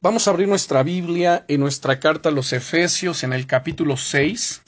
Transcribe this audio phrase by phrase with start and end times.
[0.00, 4.62] Vamos a abrir nuestra Biblia en nuestra carta a los Efesios en el capítulo 6.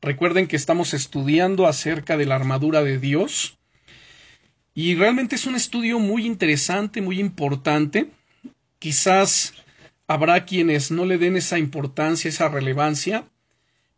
[0.00, 3.58] Recuerden que estamos estudiando acerca de la armadura de Dios.
[4.74, 8.10] Y realmente es un estudio muy interesante, muy importante.
[8.80, 9.54] Quizás
[10.08, 13.24] habrá quienes no le den esa importancia, esa relevancia.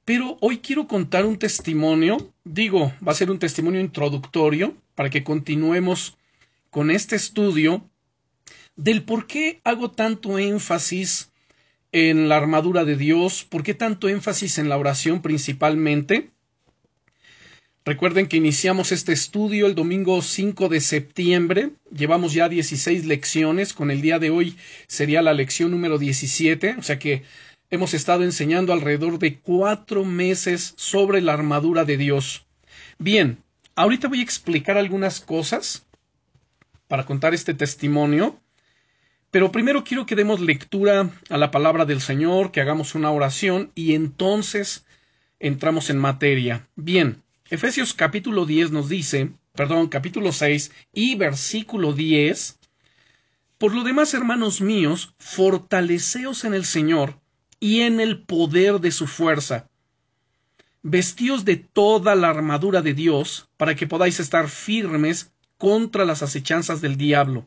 [0.04, 2.30] Pero hoy quiero contar un testimonio.
[2.44, 6.18] Digo, va a ser un testimonio introductorio para que continuemos
[6.68, 7.88] con este estudio
[8.78, 11.30] del por qué hago tanto énfasis
[11.90, 16.30] en la armadura de Dios, por qué tanto énfasis en la oración principalmente.
[17.84, 23.90] Recuerden que iniciamos este estudio el domingo 5 de septiembre, llevamos ya 16 lecciones, con
[23.90, 27.24] el día de hoy sería la lección número 17, o sea que
[27.70, 32.46] hemos estado enseñando alrededor de cuatro meses sobre la armadura de Dios.
[32.98, 33.38] Bien,
[33.74, 35.84] ahorita voy a explicar algunas cosas
[36.86, 38.38] para contar este testimonio
[39.30, 43.70] pero primero quiero que demos lectura a la palabra del Señor, que hagamos una oración
[43.74, 44.86] y entonces
[45.38, 46.66] entramos en materia.
[46.76, 52.58] Bien, Efesios capítulo 10 nos dice, perdón, capítulo 6 y versículo 10,
[53.58, 57.20] Por lo demás, hermanos míos, fortaleceos en el Señor
[57.60, 59.68] y en el poder de su fuerza.
[60.82, 66.80] Vestíos de toda la armadura de Dios para que podáis estar firmes contra las acechanzas
[66.80, 67.46] del diablo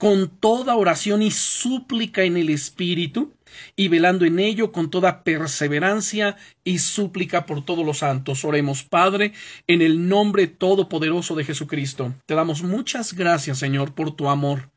[0.00, 3.34] con toda oración y súplica en el Espíritu,
[3.76, 8.46] y velando en ello con toda perseverancia y súplica por todos los santos.
[8.46, 9.34] Oremos, Padre,
[9.66, 12.14] en el nombre todopoderoso de Jesucristo.
[12.24, 14.70] Te damos muchas gracias, Señor, por tu amor,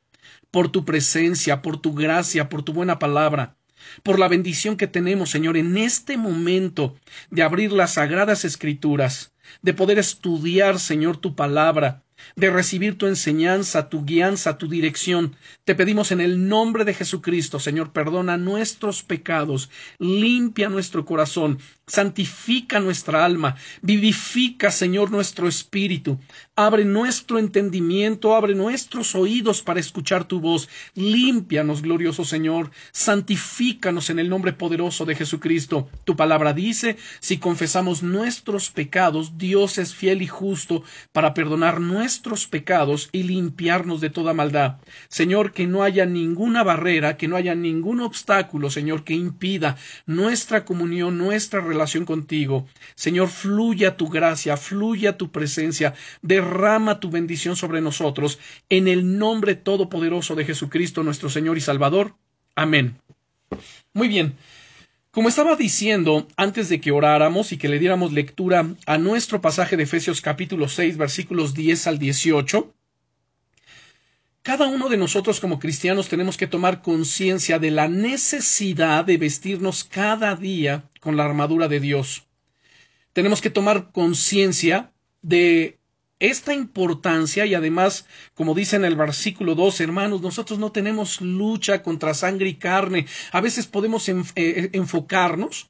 [0.52, 3.56] por tu presencia, por tu gracia, por tu buena palabra
[4.02, 6.96] por la bendición que tenemos, Señor, en este momento
[7.30, 12.02] de abrir las sagradas escrituras, de poder estudiar, Señor, tu palabra,
[12.36, 15.36] de recibir tu enseñanza, tu guianza, tu dirección.
[15.66, 19.70] Te pedimos en el nombre de Jesucristo, Señor, perdona nuestros pecados,
[20.00, 26.20] limpia nuestro corazón, santifica nuestra alma, vivifica, Señor, nuestro espíritu,
[26.56, 34.20] abre nuestro entendimiento, abre nuestros oídos para escuchar tu voz, límpianos, glorioso Señor, santifícanos en
[34.20, 35.90] el nombre poderoso de Jesucristo.
[36.06, 42.48] Tu palabra dice, si confesamos nuestros pecados, Dios es fiel y justo para perdonar nuestros
[42.48, 44.78] pecados y limpiarnos de toda maldad.
[45.10, 50.66] Señor, que no haya ninguna barrera, que no haya ningún obstáculo, Señor, que impida nuestra
[50.66, 52.66] comunión, nuestra relación contigo.
[52.96, 58.40] Señor, fluya tu gracia, fluya tu presencia, derrama tu bendición sobre nosotros,
[58.70, 62.16] en el nombre todopoderoso de Jesucristo, nuestro Señor y Salvador.
[62.56, 62.98] Amén.
[63.94, 64.36] Muy bien.
[65.12, 69.78] Como estaba diciendo antes de que oráramos y que le diéramos lectura a nuestro pasaje
[69.78, 72.74] de Efesios capítulo 6 versículos 10 al 18,
[74.44, 79.86] cada uno de nosotros como cristianos tenemos que tomar conciencia de la necesidad de vestirnos
[79.86, 82.28] cada día con la armadura de Dios.
[83.14, 85.80] Tenemos que tomar conciencia de
[86.20, 91.82] esta importancia y además, como dice en el versículo 2, hermanos, nosotros no tenemos lucha
[91.82, 93.06] contra sangre y carne.
[93.32, 95.70] A veces podemos eh, enfocarnos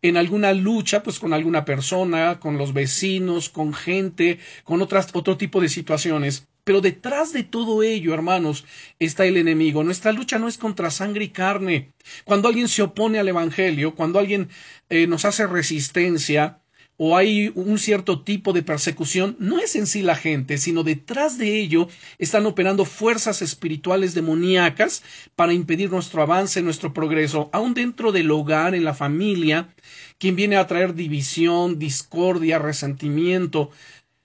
[0.00, 5.36] en alguna lucha, pues con alguna persona, con los vecinos, con gente, con otras, otro
[5.36, 6.46] tipo de situaciones.
[6.64, 8.64] Pero detrás de todo ello, hermanos,
[9.00, 9.82] está el enemigo.
[9.82, 11.92] Nuestra lucha no es contra sangre y carne.
[12.24, 14.48] Cuando alguien se opone al Evangelio, cuando alguien
[14.88, 16.62] eh, nos hace resistencia,
[16.96, 21.36] o hay un cierto tipo de persecución, no es en sí la gente, sino detrás
[21.36, 21.88] de ello
[22.18, 25.02] están operando fuerzas espirituales demoníacas
[25.34, 29.74] para impedir nuestro avance, nuestro progreso, aun dentro del hogar, en la familia,
[30.18, 33.70] quien viene a traer división, discordia, resentimiento,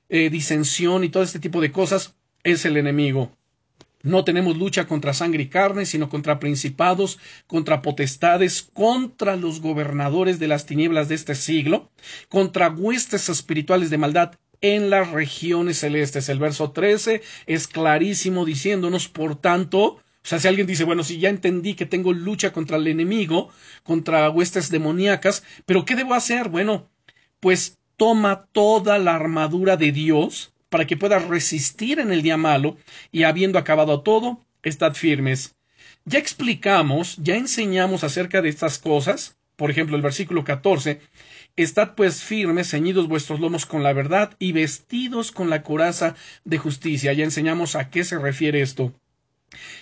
[0.09, 2.15] eh, disensión y todo este tipo de cosas,
[2.47, 3.29] es el enemigo.
[4.03, 10.39] No tenemos lucha contra sangre y carne, sino contra principados, contra potestades, contra los gobernadores
[10.39, 11.91] de las tinieblas de este siglo,
[12.29, 16.29] contra huestes espirituales de maldad en las regiones celestes.
[16.29, 21.19] El verso 13 es clarísimo diciéndonos, por tanto, o sea, si alguien dice, bueno, si
[21.19, 23.49] ya entendí que tengo lucha contra el enemigo,
[23.83, 26.47] contra huestes demoníacas, pero ¿qué debo hacer?
[26.47, 26.87] Bueno,
[27.41, 32.77] pues toma toda la armadura de Dios para que puedas resistir en el día malo
[33.11, 35.55] y habiendo acabado todo, estad firmes.
[36.05, 41.01] Ya explicamos, ya enseñamos acerca de estas cosas, por ejemplo, el versículo 14,
[41.57, 46.15] Estad pues firmes, ceñidos vuestros lomos con la verdad y vestidos con la coraza
[46.45, 47.13] de justicia.
[47.13, 48.93] Ya enseñamos a qué se refiere esto.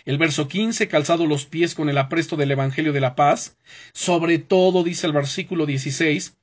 [0.06, 3.58] El verso 15, calzado los pies con el apresto del Evangelio de la paz.
[3.92, 6.38] Sobre todo, dice el versículo 16,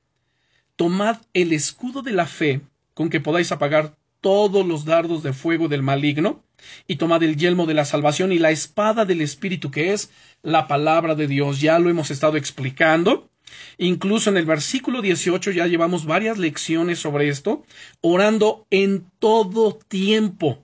[0.75, 2.61] tomad el escudo de la fe
[2.93, 6.41] con que podáis apagar todos los dardos de fuego del maligno,
[6.87, 10.09] y tomad el yelmo de la salvación y la espada del Espíritu que es
[10.41, 11.59] la palabra de Dios.
[11.59, 13.29] Ya lo hemos estado explicando.
[13.77, 17.63] Incluso en el versículo 18 ya llevamos varias lecciones sobre esto,
[17.99, 20.63] orando en todo tiempo,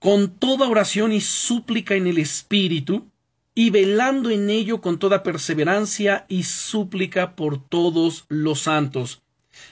[0.00, 3.06] con toda oración y súplica en el Espíritu,
[3.54, 9.22] y velando en ello con toda perseverancia y súplica por todos los santos.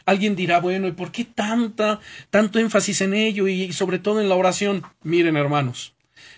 [0.06, 2.00] Alguien dirá, bueno, ¿y por qué tanta,
[2.30, 4.82] tanto énfasis en ello y sobre todo en la oración?
[5.02, 5.94] Miren, hermanos,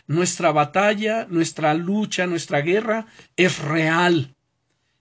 [0.06, 3.06] nuestra batalla, nuestra lucha, nuestra guerra
[3.36, 4.34] es real.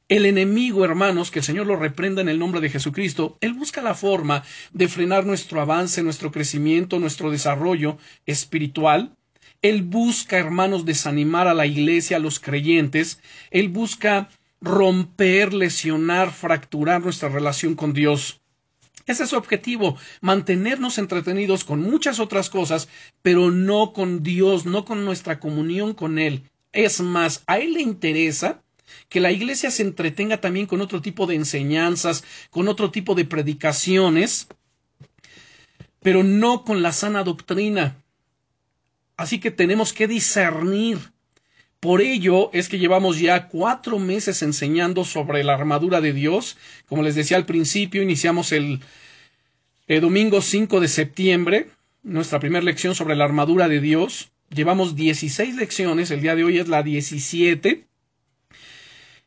[0.09, 3.81] El enemigo, hermanos, que el Señor lo reprenda en el nombre de Jesucristo, Él busca
[3.81, 4.43] la forma
[4.73, 9.15] de frenar nuestro avance, nuestro crecimiento, nuestro desarrollo espiritual.
[9.61, 13.21] Él busca, hermanos, desanimar a la iglesia, a los creyentes.
[13.51, 14.29] Él busca
[14.61, 18.41] romper, lesionar, fracturar nuestra relación con Dios.
[19.06, 22.89] Ese es su objetivo, mantenernos entretenidos con muchas otras cosas,
[23.21, 26.44] pero no con Dios, no con nuestra comunión con Él.
[26.73, 28.61] Es más, a Él le interesa
[29.07, 33.25] que la iglesia se entretenga también con otro tipo de enseñanzas, con otro tipo de
[33.25, 34.47] predicaciones,
[36.01, 37.97] pero no con la sana doctrina.
[39.17, 41.00] Así que tenemos que discernir.
[41.79, 46.57] Por ello es que llevamos ya cuatro meses enseñando sobre la armadura de Dios.
[46.87, 48.81] Como les decía al principio, iniciamos el,
[49.87, 51.69] el domingo 5 de septiembre,
[52.03, 54.31] nuestra primera lección sobre la armadura de Dios.
[54.53, 57.85] Llevamos 16 lecciones, el día de hoy es la 17.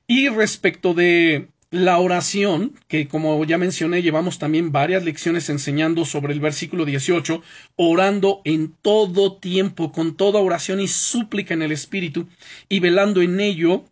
[0.07, 6.35] Y respecto de la oración, que como ya mencioné, llevamos también varias lecciones enseñando sobre
[6.35, 7.43] el versículo 18,
[7.77, 12.29] orando en todo tiempo, con toda oración y súplica en el Espíritu,
[12.69, 13.87] y velando en ello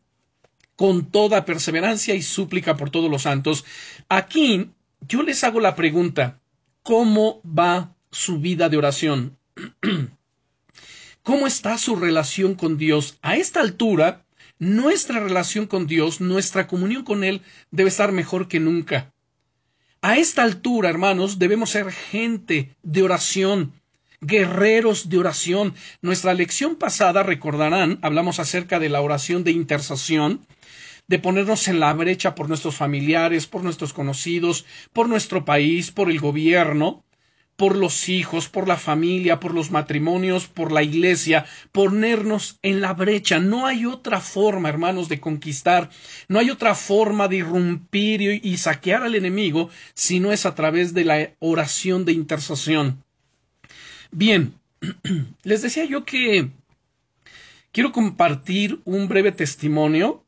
[0.76, 3.64] con toda perseverancia y súplica por todos los santos.
[4.10, 4.68] Aquí
[5.08, 6.38] yo les hago la pregunta,
[6.82, 9.38] ¿cómo va su vida de oración?
[11.22, 13.18] ¿Cómo está su relación con Dios?
[13.22, 14.26] A esta altura,
[14.60, 17.42] nuestra relación con Dios, nuestra comunión con Él
[17.72, 19.12] debe estar mejor que nunca.
[20.02, 23.72] A esta altura, hermanos, debemos ser gente de oración,
[24.20, 25.74] guerreros de oración.
[26.02, 30.46] Nuestra lección pasada, recordarán, hablamos acerca de la oración de intercesión,
[31.08, 36.10] de ponernos en la brecha por nuestros familiares, por nuestros conocidos, por nuestro país, por
[36.10, 37.02] el gobierno,
[37.60, 42.94] por los hijos, por la familia, por los matrimonios, por la iglesia, ponernos en la
[42.94, 43.38] brecha.
[43.38, 45.90] No hay otra forma, hermanos, de conquistar,
[46.26, 50.94] no hay otra forma de irrumpir y, saquear al enemigo si no es a través
[50.94, 53.04] de la oración de intercesión.
[54.10, 54.54] Bien,
[55.42, 56.48] les decía yo que
[57.72, 60.24] quiero compartir un breve testimonio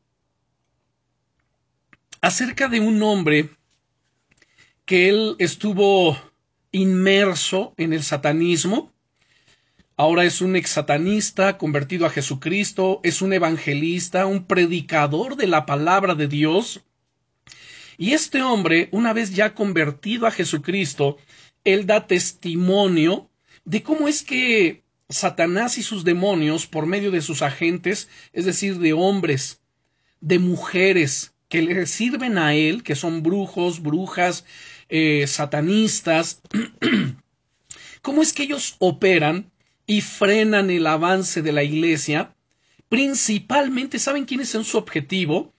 [2.20, 3.48] acerca de un hombre
[4.84, 6.30] que él estuvo
[6.72, 8.92] inmerso en el satanismo.
[9.96, 16.14] Ahora es un exsatanista convertido a Jesucristo, es un evangelista, un predicador de la palabra
[16.14, 16.82] de Dios.
[17.98, 21.18] Y este hombre, una vez ya convertido a Jesucristo,
[21.62, 23.28] él da testimonio
[23.64, 28.78] de cómo es que Satanás y sus demonios, por medio de sus agentes, es decir,
[28.78, 29.60] de hombres,
[30.20, 34.46] de mujeres que le sirven a él, que son brujos, brujas,
[34.94, 36.42] eh, satanistas,
[38.02, 39.50] cómo es que ellos operan
[39.86, 42.34] y frenan el avance de la iglesia,
[42.90, 45.54] principalmente, ¿saben quiénes son su objetivo?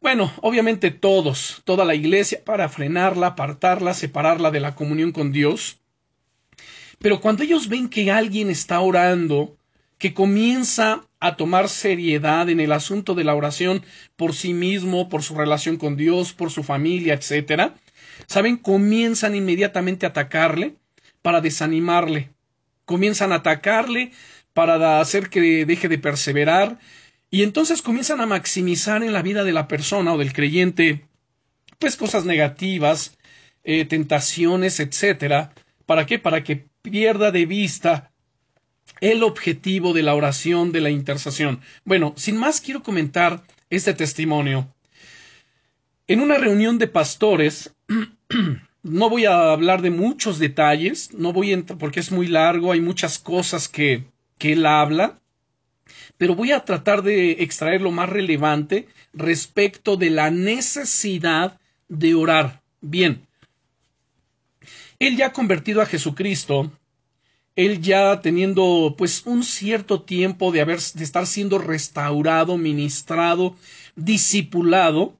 [0.00, 5.78] Bueno, obviamente todos, toda la iglesia, para frenarla, apartarla, separarla de la comunión con Dios.
[7.00, 9.58] Pero cuando ellos ven que alguien está orando,
[9.98, 13.84] que comienza a tomar seriedad en el asunto de la oración
[14.16, 17.74] por sí mismo, por su relación con Dios, por su familia, etcétera,
[18.26, 18.56] ¿saben?
[18.56, 20.76] Comienzan inmediatamente a atacarle
[21.22, 22.30] para desanimarle.
[22.84, 24.12] comienzan a atacarle
[24.52, 26.78] para hacer que deje de perseverar,
[27.30, 31.06] y entonces comienzan a maximizar en la vida de la persona o del creyente,
[31.80, 33.18] pues cosas negativas,
[33.64, 35.52] eh, tentaciones, etcétera.
[35.86, 36.18] ¿Para qué?
[36.20, 38.12] Para que pierda de vista
[39.00, 41.60] el objetivo de la oración, de la intercesión.
[41.84, 44.72] Bueno, sin más quiero comentar este testimonio.
[46.06, 47.74] En una reunión de pastores,
[48.82, 52.72] no voy a hablar de muchos detalles, no voy a entrar porque es muy largo,
[52.72, 54.04] hay muchas cosas que,
[54.38, 55.18] que él habla,
[56.18, 62.62] pero voy a tratar de extraer lo más relevante respecto de la necesidad de orar.
[62.80, 63.26] Bien,
[64.98, 66.70] él ya ha convertido a Jesucristo,
[67.56, 73.56] él ya teniendo pues un cierto tiempo de haber de estar siendo restaurado, ministrado,
[73.96, 75.16] discipulado,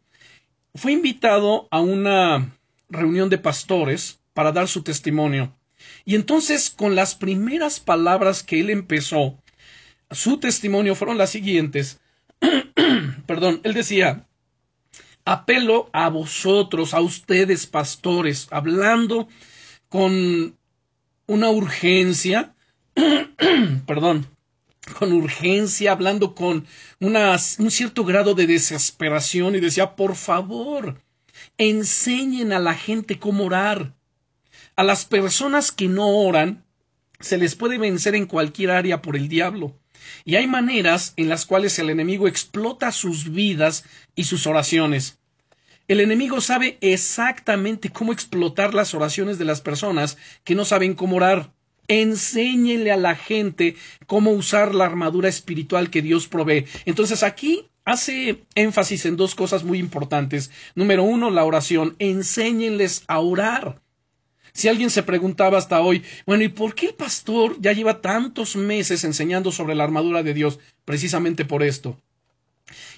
[0.75, 2.57] fue invitado a una
[2.88, 5.54] reunión de pastores para dar su testimonio.
[6.04, 9.38] Y entonces, con las primeras palabras que él empezó,
[10.11, 12.00] su testimonio fueron las siguientes.
[13.26, 14.26] Perdón, él decía,
[15.25, 19.28] apelo a vosotros, a ustedes, pastores, hablando
[19.88, 20.57] con
[21.26, 22.54] una urgencia,
[23.87, 24.26] perdón,
[24.99, 26.67] con urgencia, hablando con
[27.00, 31.00] un cierto grado de desesperación y decía, por favor,
[31.59, 33.95] enseñen a la gente cómo orar.
[34.76, 36.64] A las personas que no oran,
[37.21, 39.79] se les puede vencer en cualquier área por el diablo.
[40.25, 45.19] Y hay maneras en las cuales el enemigo explota sus vidas y sus oraciones.
[45.87, 51.17] El enemigo sabe exactamente cómo explotar las oraciones de las personas que no saben cómo
[51.17, 51.53] orar.
[51.88, 53.76] Enséñenle a la gente
[54.07, 56.67] cómo usar la armadura espiritual que Dios provee.
[56.85, 60.50] Entonces aquí hace énfasis en dos cosas muy importantes.
[60.75, 61.97] Número uno, la oración.
[61.99, 63.81] Enséñenles a orar.
[64.53, 68.55] Si alguien se preguntaba hasta hoy, bueno, ¿y por qué el pastor ya lleva tantos
[68.55, 70.61] meses enseñando sobre la armadura de Dios?
[70.85, 71.99] Precisamente por esto.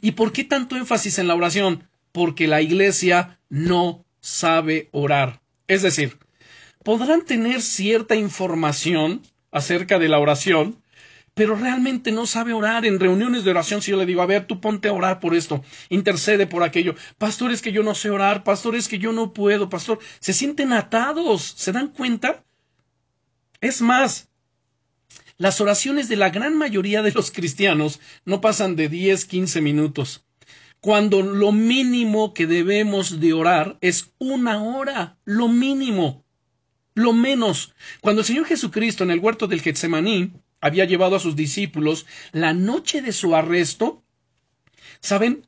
[0.02, 1.84] ¿Y por qué tanto énfasis en la oración?
[2.16, 5.42] porque la iglesia no sabe orar.
[5.68, 6.16] Es decir,
[6.86, 10.80] podrán tener cierta información acerca de la oración,
[11.34, 12.86] pero realmente no sabe orar.
[12.86, 15.34] En reuniones de oración, si yo le digo, a ver, tú ponte a orar por
[15.34, 16.94] esto, intercede por aquello.
[17.18, 19.98] Pastor, es que yo no sé orar, pastor, es que yo no puedo, pastor.
[20.20, 22.44] Se sienten atados, ¿se dan cuenta?
[23.60, 24.28] Es más,
[25.38, 30.22] las oraciones de la gran mayoría de los cristianos no pasan de 10, 15 minutos
[30.80, 36.25] cuando lo mínimo que debemos de orar es una hora, lo mínimo,
[36.96, 37.74] lo menos.
[38.00, 42.54] Cuando el Señor Jesucristo en el huerto del Getsemaní había llevado a sus discípulos la
[42.54, 44.02] noche de su arresto,
[45.00, 45.46] ¿saben?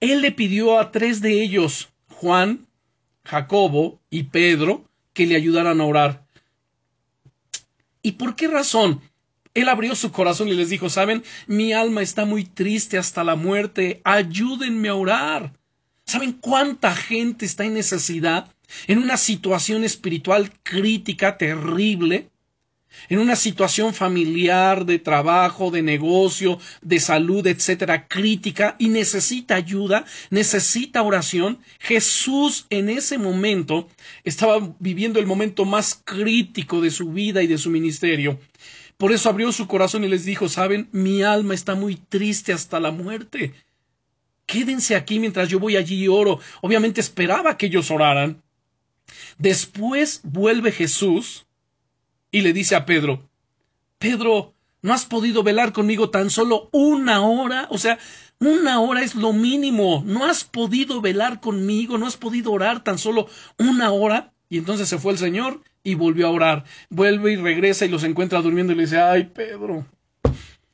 [0.00, 2.66] Él le pidió a tres de ellos, Juan,
[3.24, 6.26] Jacobo y Pedro, que le ayudaran a orar.
[8.02, 9.00] ¿Y por qué razón?
[9.54, 13.36] Él abrió su corazón y les dijo, saben, mi alma está muy triste hasta la
[13.36, 15.52] muerte, ayúdenme a orar.
[16.06, 18.52] ¿Saben cuánta gente está en necesidad?
[18.86, 22.28] En una situación espiritual crítica, terrible,
[23.08, 30.04] en una situación familiar, de trabajo, de negocio, de salud, etcétera, crítica, y necesita ayuda,
[30.30, 31.58] necesita oración.
[31.78, 33.88] Jesús en ese momento
[34.24, 38.38] estaba viviendo el momento más crítico de su vida y de su ministerio.
[38.96, 42.78] Por eso abrió su corazón y les dijo, saben, mi alma está muy triste hasta
[42.78, 43.52] la muerte.
[44.46, 46.38] Quédense aquí mientras yo voy allí y oro.
[46.60, 48.42] Obviamente esperaba que ellos oraran.
[49.38, 51.46] Después vuelve Jesús
[52.30, 53.28] y le dice a Pedro,
[53.98, 57.68] Pedro, ¿no has podido velar conmigo tan solo una hora?
[57.70, 57.98] O sea,
[58.40, 60.02] una hora es lo mínimo.
[60.04, 61.98] ¿No has podido velar conmigo?
[61.98, 63.28] ¿No has podido orar tan solo
[63.58, 64.32] una hora?
[64.48, 66.64] Y entonces se fue el Señor y volvió a orar.
[66.90, 69.86] Vuelve y regresa y los encuentra durmiendo y le dice, ay Pedro,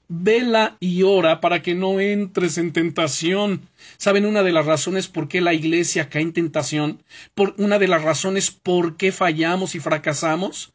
[0.09, 3.69] vela y ora para que no entres en tentación.
[3.99, 7.03] ¿Saben una de las razones por qué la iglesia cae en tentación?
[7.35, 10.73] Por una de las razones por qué fallamos y fracasamos?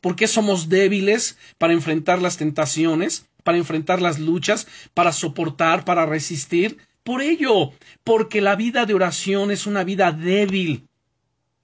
[0.00, 6.06] ¿Por qué somos débiles para enfrentar las tentaciones, para enfrentar las luchas, para soportar, para
[6.06, 6.78] resistir?
[7.02, 7.72] Por ello,
[8.04, 10.86] porque la vida de oración es una vida débil.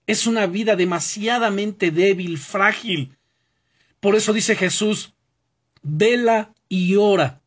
[0.07, 3.17] Es una vida demasiadamente débil, frágil.
[4.01, 5.15] Por eso dice Jesús,
[5.83, 7.41] vela y ora.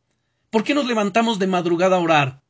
[0.50, 2.41] ¿Por qué nos levantamos de madrugada a orar?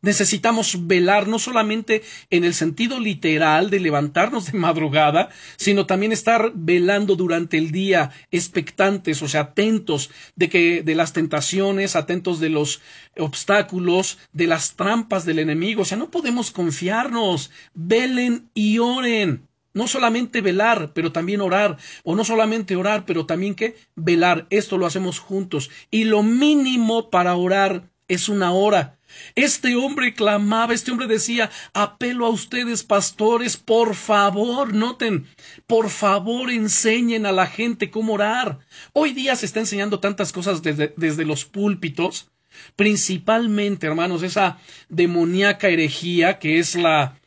[0.00, 6.52] Necesitamos velar no solamente en el sentido literal de levantarnos de madrugada, sino también estar
[6.54, 12.50] velando durante el día, expectantes, o sea, atentos de que de las tentaciones, atentos de
[12.50, 12.82] los
[13.16, 17.50] obstáculos, de las trampas del enemigo, o sea, no podemos confiarnos.
[17.74, 19.48] Velen y oren.
[19.74, 21.78] No solamente velar, pero también orar.
[22.04, 24.46] O no solamente orar, pero también que velar.
[24.50, 25.70] Esto lo hacemos juntos.
[25.90, 28.98] Y lo mínimo para orar es una hora.
[29.34, 35.26] Este hombre clamaba, este hombre decía, apelo a ustedes, pastores, por favor, noten,
[35.66, 38.60] por favor enseñen a la gente cómo orar.
[38.92, 42.30] Hoy día se está enseñando tantas cosas desde, desde los púlpitos,
[42.76, 47.18] principalmente, hermanos, esa demoníaca herejía que es la,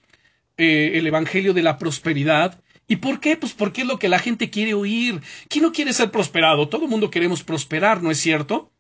[0.57, 2.61] eh, el Evangelio de la prosperidad.
[2.87, 3.35] ¿Y por qué?
[3.35, 5.21] Pues porque es lo que la gente quiere oír.
[5.49, 6.69] ¿Quién no quiere ser prosperado?
[6.69, 8.71] Todo el mundo queremos prosperar, ¿no es cierto?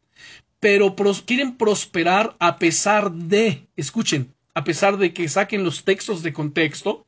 [0.59, 6.33] Pero quieren prosperar a pesar de, escuchen, a pesar de que saquen los textos de
[6.33, 7.04] contexto,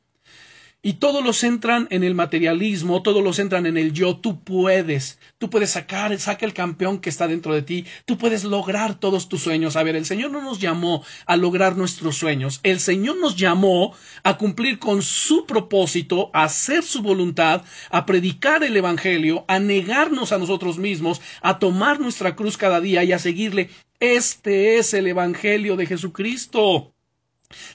[0.80, 5.18] y todos los entran en el materialismo, todos los entran en el yo, tú puedes,
[5.38, 9.28] tú puedes sacar, saca el campeón que está dentro de ti, tú puedes lograr todos
[9.28, 9.74] tus sueños.
[9.74, 13.94] A ver, el Señor no nos llamó a lograr nuestros sueños, el Señor nos llamó
[14.22, 20.30] a cumplir con su propósito, a hacer su voluntad, a predicar el Evangelio, a negarnos
[20.30, 23.70] a nosotros mismos, a tomar nuestra cruz cada día y a seguirle.
[23.98, 26.94] Este es el Evangelio de Jesucristo.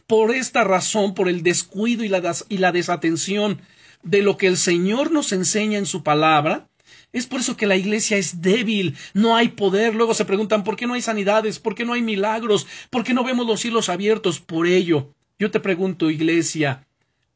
[0.08, 3.62] Por esta razón, por el descuido y la, y la desatención
[4.04, 6.68] de lo que el Señor nos enseña en su palabra,
[7.14, 9.94] es por eso que la iglesia es débil, no hay poder.
[9.94, 13.14] Luego se preguntan por qué no hay sanidades, por qué no hay milagros, por qué
[13.14, 14.40] no vemos los cielos abiertos.
[14.40, 16.88] Por ello, yo te pregunto, iglesia,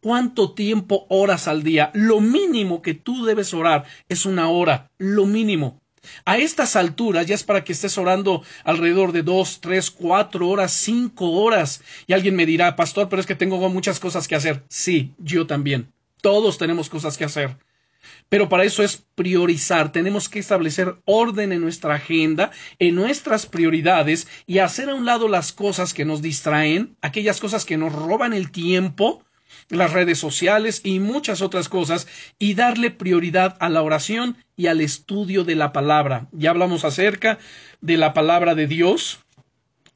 [0.02, 1.92] ¿cuánto tiempo oras al día?
[1.94, 5.80] Lo mínimo que tú debes orar es una hora, lo mínimo.
[6.26, 10.72] A estas alturas ya es para que estés orando alrededor de dos, tres, cuatro horas,
[10.72, 11.82] cinco horas.
[12.08, 14.64] Y alguien me dirá, pastor, pero es que tengo muchas cosas que hacer.
[14.70, 15.92] Sí, yo también.
[16.22, 17.58] Todos tenemos cosas que hacer.
[18.30, 19.92] Pero para eso es priorizar.
[19.92, 25.28] Tenemos que establecer orden en nuestra agenda, en nuestras prioridades y hacer a un lado
[25.28, 29.24] las cosas que nos distraen, aquellas cosas que nos roban el tiempo
[29.70, 32.08] las redes sociales y muchas otras cosas
[32.40, 36.28] y darle prioridad a la oración y al estudio de la palabra.
[36.32, 37.38] Ya hablamos acerca
[37.82, 39.20] de la palabra de Dios.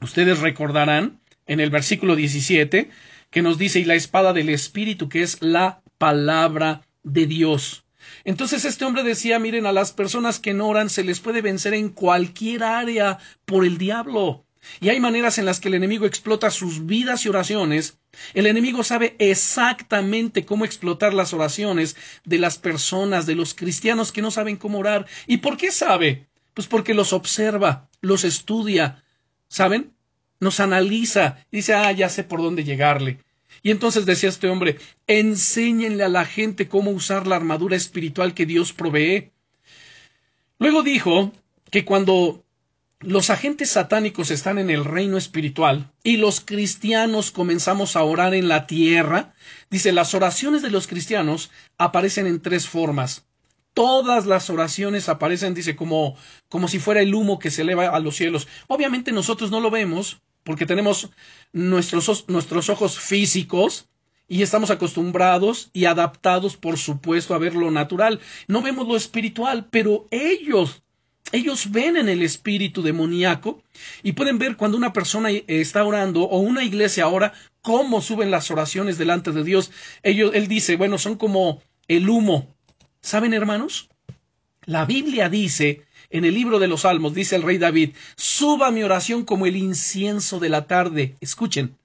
[0.01, 2.89] Ustedes recordarán en el versículo 17
[3.29, 7.85] que nos dice y la espada del Espíritu que es la palabra de Dios.
[8.23, 11.73] Entonces este hombre decía, miren, a las personas que no oran se les puede vencer
[11.73, 14.45] en cualquier área por el diablo.
[14.79, 17.99] Y hay maneras en las que el enemigo explota sus vidas y oraciones.
[18.33, 21.95] El enemigo sabe exactamente cómo explotar las oraciones
[22.25, 25.05] de las personas, de los cristianos que no saben cómo orar.
[25.27, 26.27] ¿Y por qué sabe?
[26.53, 29.03] Pues porque los observa, los estudia,
[29.47, 29.93] ¿saben?
[30.39, 33.19] Nos analiza dice, ah, ya sé por dónde llegarle.
[33.63, 38.45] Y entonces decía este hombre, enséñenle a la gente cómo usar la armadura espiritual que
[38.45, 39.31] Dios provee.
[40.57, 41.31] Luego dijo
[41.69, 42.43] que cuando
[43.01, 48.47] los agentes satánicos están en el reino espiritual y los cristianos comenzamos a orar en
[48.47, 49.33] la tierra,
[49.71, 53.25] dice, las oraciones de los cristianos aparecen en tres formas.
[53.73, 56.15] Todas las oraciones aparecen, dice, como,
[56.49, 58.47] como si fuera el humo que se eleva a los cielos.
[58.67, 61.09] Obviamente nosotros no lo vemos porque tenemos
[61.53, 63.87] nuestros, nuestros ojos físicos
[64.27, 68.19] y estamos acostumbrados y adaptados, por supuesto, a ver lo natural.
[68.47, 70.83] No vemos lo espiritual, pero ellos
[71.31, 73.61] ellos ven en el espíritu demoníaco
[74.03, 78.51] y pueden ver cuando una persona está orando o una iglesia ora cómo suben las
[78.51, 79.71] oraciones delante de Dios.
[80.03, 82.53] Ellos, él dice, bueno, son como el humo.
[83.01, 83.89] ¿Saben, hermanos?
[84.65, 88.83] La Biblia dice en el libro de los Salmos, dice el rey David, suba mi
[88.83, 91.15] oración como el incienso de la tarde.
[91.21, 91.77] Escuchen.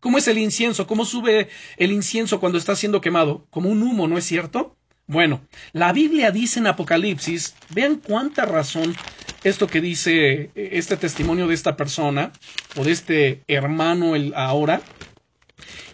[0.00, 0.86] ¿Cómo es el incienso?
[0.86, 3.46] ¿Cómo sube el incienso cuando está siendo quemado?
[3.48, 4.76] Como un humo, ¿no es cierto?
[5.06, 8.94] Bueno, la Biblia dice en Apocalipsis, vean cuánta razón
[9.42, 12.32] esto que dice este testimonio de esta persona
[12.76, 14.80] o de este hermano el ahora.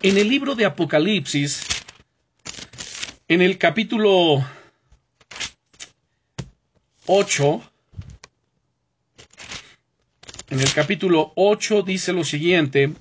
[0.03, 1.67] En el libro de Apocalipsis,
[3.27, 4.47] en el capítulo
[7.07, 7.63] 8,
[10.51, 12.93] en el capítulo 8 dice lo siguiente,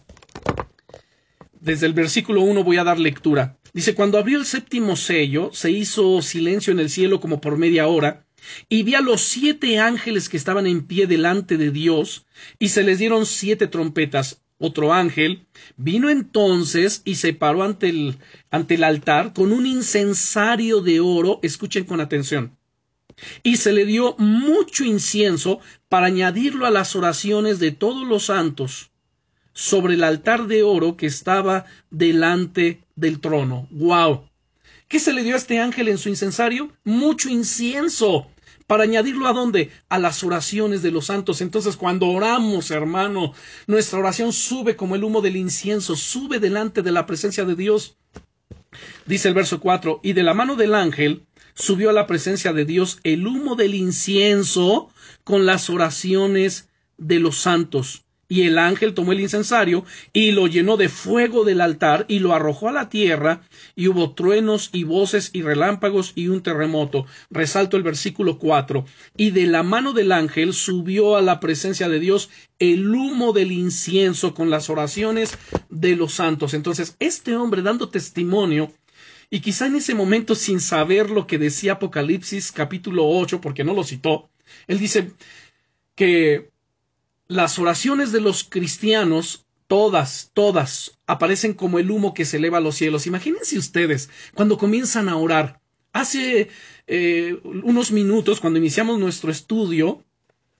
[1.59, 3.58] desde el versículo 1 voy a dar lectura.
[3.73, 7.87] Dice, cuando abrió el séptimo sello, se hizo silencio en el cielo como por media
[7.87, 8.25] hora,
[8.67, 12.25] y vi a los siete ángeles que estaban en pie delante de Dios,
[12.57, 14.41] y se les dieron siete trompetas.
[14.61, 15.45] Otro ángel
[15.77, 18.17] vino entonces y se paró ante el,
[18.51, 22.57] ante el altar con un incensario de oro, escuchen con atención,
[23.41, 28.91] y se le dio mucho incienso para añadirlo a las oraciones de todos los santos
[29.59, 33.67] sobre el altar de oro que estaba delante del trono.
[33.71, 34.23] ¡Wow!
[34.87, 36.71] ¿Qué se le dio a este ángel en su incensario?
[36.85, 38.27] Mucho incienso.
[38.67, 39.69] Para añadirlo a dónde?
[39.89, 41.41] A las oraciones de los santos.
[41.41, 43.33] Entonces, cuando oramos, hermano,
[43.67, 47.97] nuestra oración sube como el humo del incienso, sube delante de la presencia de Dios.
[49.07, 52.63] Dice el verso 4, y de la mano del ángel subió a la presencia de
[52.63, 54.89] Dios el humo del incienso
[55.25, 58.05] con las oraciones de los santos.
[58.31, 62.33] Y el ángel tomó el incensario y lo llenó de fuego del altar y lo
[62.33, 63.41] arrojó a la tierra
[63.75, 67.07] y hubo truenos y voces y relámpagos y un terremoto.
[67.31, 68.85] Resalto el versículo 4.
[69.17, 73.51] Y de la mano del ángel subió a la presencia de Dios el humo del
[73.51, 75.35] incienso con las oraciones
[75.69, 76.53] de los santos.
[76.53, 78.71] Entonces, este hombre dando testimonio
[79.31, 83.73] y quizá en ese momento sin saber lo que decía Apocalipsis capítulo 8 porque no
[83.73, 84.29] lo citó,
[84.67, 85.11] él dice
[85.95, 86.49] que
[87.29, 92.61] las oraciones de los cristianos, todas, todas, aparecen como el humo que se eleva a
[92.61, 93.07] los cielos.
[93.07, 95.61] Imagínense ustedes, cuando comienzan a orar.
[95.93, 96.49] Hace
[96.87, 100.03] eh, unos minutos, cuando iniciamos nuestro estudio,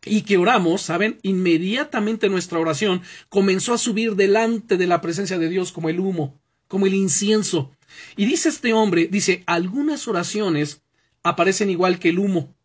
[0.06, 1.20] y que oramos, ¿saben?
[1.24, 6.40] Inmediatamente nuestra oración comenzó a subir delante de la presencia de Dios como el humo,
[6.68, 7.72] como el incienso.
[8.16, 10.84] Y dice este hombre, dice, algunas oraciones
[11.24, 12.56] aparecen igual que el humo.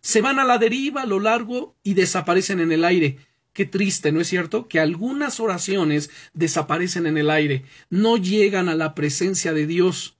[0.00, 3.18] Se van a la deriva a lo largo y desaparecen en el aire.
[3.54, 4.66] Qué triste, ¿no es cierto?
[4.66, 10.16] Que algunas oraciones desaparecen en el aire, no llegan a la presencia de Dios.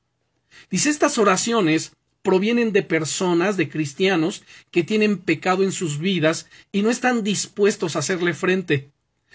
[0.71, 1.93] Dice, estas oraciones
[2.23, 7.97] provienen de personas, de cristianos, que tienen pecado en sus vidas y no están dispuestos
[7.97, 8.91] a hacerle frente.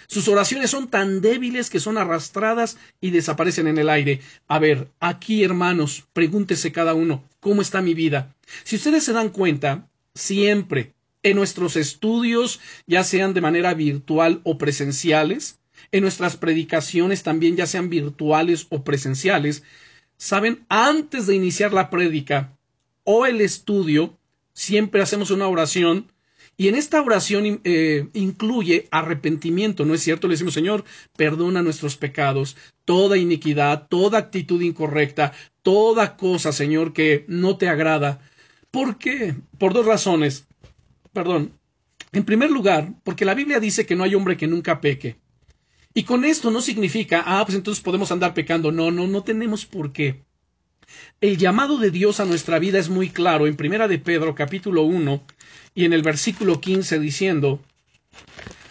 [0.07, 4.21] Sus oraciones son tan débiles que son arrastradas y desaparecen en el aire.
[4.47, 8.33] A ver, aquí hermanos, pregúntese cada uno, ¿cómo está mi vida?
[8.63, 14.57] Si ustedes se dan cuenta, siempre, en nuestros estudios, ya sean de manera virtual o
[14.57, 15.59] presenciales,
[15.91, 19.63] en nuestras predicaciones también, ya sean virtuales o presenciales,
[20.17, 22.57] saben, antes de iniciar la prédica
[23.03, 24.17] o el estudio,
[24.53, 26.11] siempre hacemos una oración
[26.57, 30.27] y en esta oración eh, incluye arrepentimiento, ¿no es cierto?
[30.27, 30.83] Le decimos, Señor,
[31.15, 38.19] perdona nuestros pecados, toda iniquidad, toda actitud incorrecta, toda cosa, Señor, que no te agrada.
[38.71, 39.35] ¿Por qué?
[39.57, 40.48] Por dos razones
[41.13, 41.53] perdón,
[42.11, 45.17] en primer lugar, porque la Biblia dice que no hay hombre que nunca peque.
[45.93, 48.71] Y con esto no significa, ah, pues entonces podemos andar pecando.
[48.71, 50.23] No, no, no tenemos por qué.
[51.21, 54.83] El llamado de Dios a nuestra vida es muy claro en Primera de Pedro capítulo
[54.83, 55.23] 1
[55.75, 57.61] y en el versículo 15 diciendo,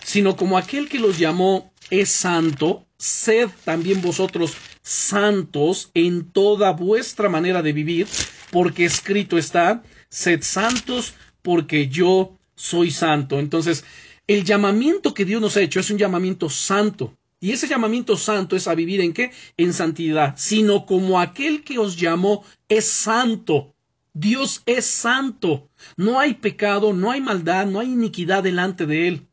[0.05, 7.29] sino como aquel que los llamó es santo, sed también vosotros santos en toda vuestra
[7.29, 8.07] manera de vivir,
[8.51, 11.15] porque escrito está, sed santos
[11.49, 13.39] porque yo soy santo.
[13.39, 13.83] Entonces,
[14.27, 17.15] el llamamiento que Dios nos ha hecho es un llamamiento santo.
[17.41, 19.31] Y ese llamamiento santo es a vivir en qué?
[19.57, 23.75] En santidad, sino como aquel que os llamó es santo.
[24.13, 25.71] Dios es santo.
[25.97, 29.27] No hay pecado, no hay maldad, no hay iniquidad delante de él.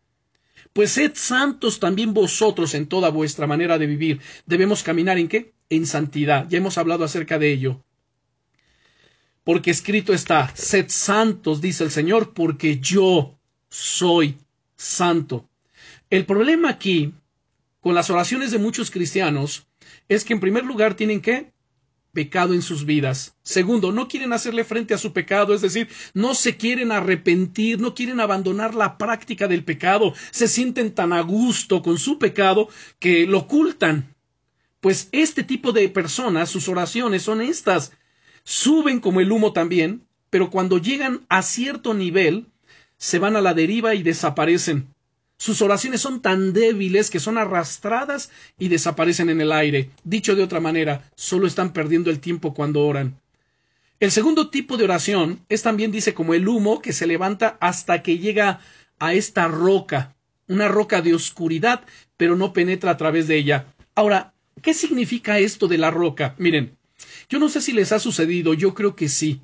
[0.72, 4.22] Pues sed santos también vosotros en toda vuestra manera de vivir.
[4.46, 5.54] Debemos caminar en qué?
[5.70, 6.48] En santidad.
[6.48, 7.85] Ya hemos hablado acerca de ello
[9.46, 13.38] porque escrito está, sed santos, dice el Señor, porque yo
[13.70, 14.38] soy
[14.76, 15.48] santo.
[16.10, 17.14] El problema aquí,
[17.80, 19.68] con las oraciones de muchos cristianos,
[20.10, 21.54] es que en primer lugar tienen que
[22.12, 23.36] pecado en sus vidas.
[23.44, 27.94] Segundo, no quieren hacerle frente a su pecado, es decir, no se quieren arrepentir, no
[27.94, 33.28] quieren abandonar la práctica del pecado, se sienten tan a gusto con su pecado que
[33.28, 34.16] lo ocultan.
[34.80, 37.92] Pues este tipo de personas, sus oraciones son estas,
[38.46, 42.46] suben como el humo también, pero cuando llegan a cierto nivel,
[42.98, 44.88] se van a la deriva y desaparecen.
[45.38, 49.90] Sus oraciones son tan débiles que son arrastradas y desaparecen en el aire.
[50.06, 53.20] Dicho de otra manera, solo están perdiendo el tiempo cuando oran.
[54.00, 58.02] El segundo tipo de oración es también dice como el humo que se levanta hasta
[58.02, 58.60] que llega
[59.00, 60.16] a esta roca,
[60.48, 61.82] una roca de oscuridad,
[62.18, 63.68] pero no penetra a través de ella.
[63.94, 66.36] Ahora, ¿qué significa esto de la roca?
[66.38, 66.78] Miren,
[67.30, 69.42] yo no sé si les ha sucedido, yo creo que sí.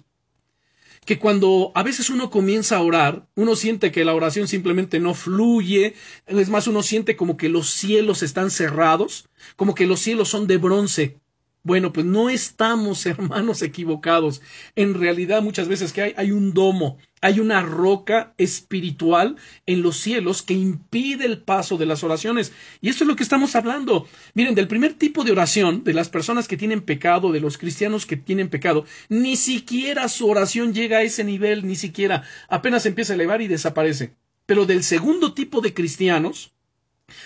[1.05, 5.13] Que cuando a veces uno comienza a orar, uno siente que la oración simplemente no
[5.13, 5.95] fluye,
[6.27, 10.45] es más, uno siente como que los cielos están cerrados, como que los cielos son
[10.45, 11.20] de bronce,
[11.63, 14.41] bueno, pues no estamos, hermanos, equivocados.
[14.75, 19.35] En realidad, muchas veces que hay, hay un domo, hay una roca espiritual
[19.67, 22.51] en los cielos que impide el paso de las oraciones.
[22.81, 24.07] Y esto es lo que estamos hablando.
[24.33, 28.07] Miren, del primer tipo de oración, de las personas que tienen pecado, de los cristianos
[28.07, 33.13] que tienen pecado, ni siquiera su oración llega a ese nivel, ni siquiera apenas empieza
[33.13, 34.15] a elevar y desaparece.
[34.47, 36.53] Pero del segundo tipo de cristianos,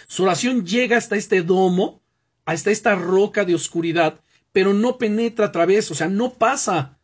[0.07, 2.01] su oración llega hasta este domo,
[2.45, 4.19] hasta esta roca de oscuridad,
[4.55, 6.97] pero no penetra a través, o sea, no pasa.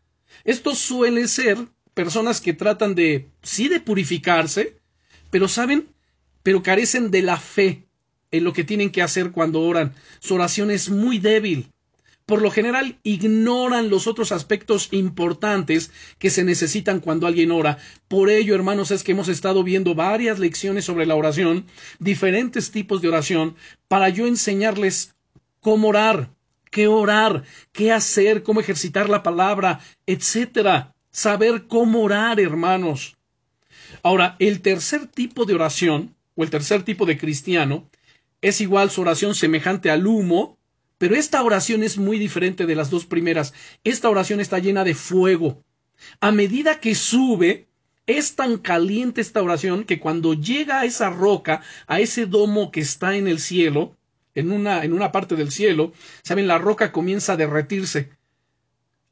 [0.46, 1.58] Esto suele ser
[1.94, 4.78] personas que tratan de, sí, de purificarse,
[5.32, 5.90] pero saben,
[6.44, 7.90] pero carecen de la fe
[8.32, 9.94] en lo que tienen que hacer cuando oran.
[10.22, 11.74] Su oración es muy débil.
[12.26, 17.80] por lo general ignoran los otros aspectos importantes que se necesitan cuando alguien ora.
[18.08, 21.66] Por ello, hermanos, es que hemos estado viendo varias lecciones sobre la oración,
[22.00, 23.58] diferentes tipos de oración,
[23.90, 25.14] para yo enseñarles
[25.60, 26.30] cómo orar,
[26.72, 30.96] qué orar, qué hacer, cómo ejercitar la palabra, etcétera.
[31.12, 33.18] Saber cómo orar, hermanos.
[34.02, 37.90] Ahora, el tercer tipo de oración, o el tercer tipo de cristiano,
[38.42, 40.58] es igual su oración semejante al humo,
[40.98, 43.54] pero esta oración es muy diferente de las dos primeras.
[43.84, 45.64] Esta oración está llena de fuego.
[46.20, 47.68] A medida que sube,
[48.08, 52.80] es tan caliente esta oración que cuando llega a esa roca, a ese domo que
[52.80, 53.98] está en el cielo,
[54.36, 58.12] en una, en una parte del cielo, saben, la roca comienza a derretirse.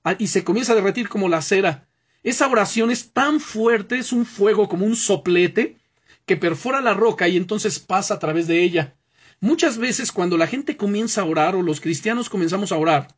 [0.03, 1.87] Ah, y se comienza a derretir como la cera.
[2.23, 5.77] Esa oración es tan fuerte, es un fuego como un soplete,
[6.25, 8.95] que perfora la roca y entonces pasa a través de ella.
[9.41, 13.15] Muchas veces cuando la gente comienza a orar o los cristianos comenzamos a orar,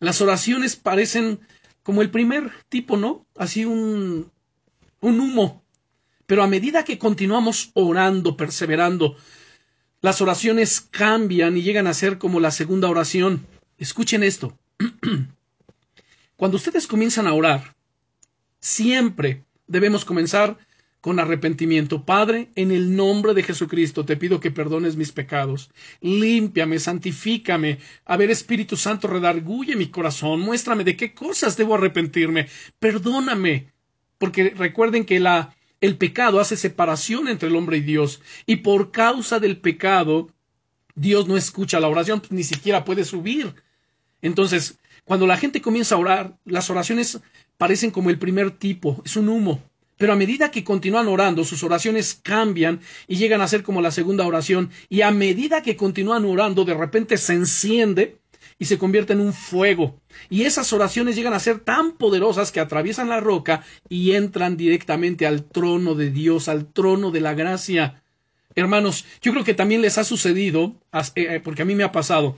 [0.00, 1.40] las oraciones parecen
[1.82, 3.26] como el primer tipo, ¿no?
[3.36, 4.30] Así un,
[5.00, 5.62] un humo.
[6.26, 9.16] Pero a medida que continuamos orando, perseverando,
[10.02, 13.46] las oraciones cambian y llegan a ser como la segunda oración.
[13.78, 14.58] Escuchen esto.
[16.36, 17.76] Cuando ustedes comienzan a orar,
[18.58, 20.58] siempre debemos comenzar
[21.00, 22.04] con arrepentimiento.
[22.04, 25.70] Padre, en el nombre de Jesucristo te pido que perdones mis pecados.
[26.00, 27.78] Límpiame, santifícame.
[28.04, 30.40] A ver, Espíritu Santo, redarguye mi corazón.
[30.40, 32.48] Muéstrame de qué cosas debo arrepentirme.
[32.80, 33.72] Perdóname.
[34.18, 38.22] Porque recuerden que la, el pecado hace separación entre el hombre y Dios.
[38.46, 40.30] Y por causa del pecado,
[40.94, 43.52] Dios no escucha la oración, ni siquiera puede subir.
[44.22, 47.20] Entonces, cuando la gente comienza a orar, las oraciones
[47.58, 49.60] parecen como el primer tipo, es un humo.
[49.98, 53.90] Pero a medida que continúan orando, sus oraciones cambian y llegan a ser como la
[53.90, 54.70] segunda oración.
[54.88, 58.18] Y a medida que continúan orando, de repente se enciende
[58.62, 60.00] y se convierte en un fuego.
[60.30, 65.26] Y esas oraciones llegan a ser tan poderosas que atraviesan la roca y entran directamente
[65.26, 68.04] al trono de Dios, al trono de la gracia.
[68.54, 70.76] Hermanos, yo creo que también les ha sucedido,
[71.16, 72.36] eh, porque a mí me ha pasado,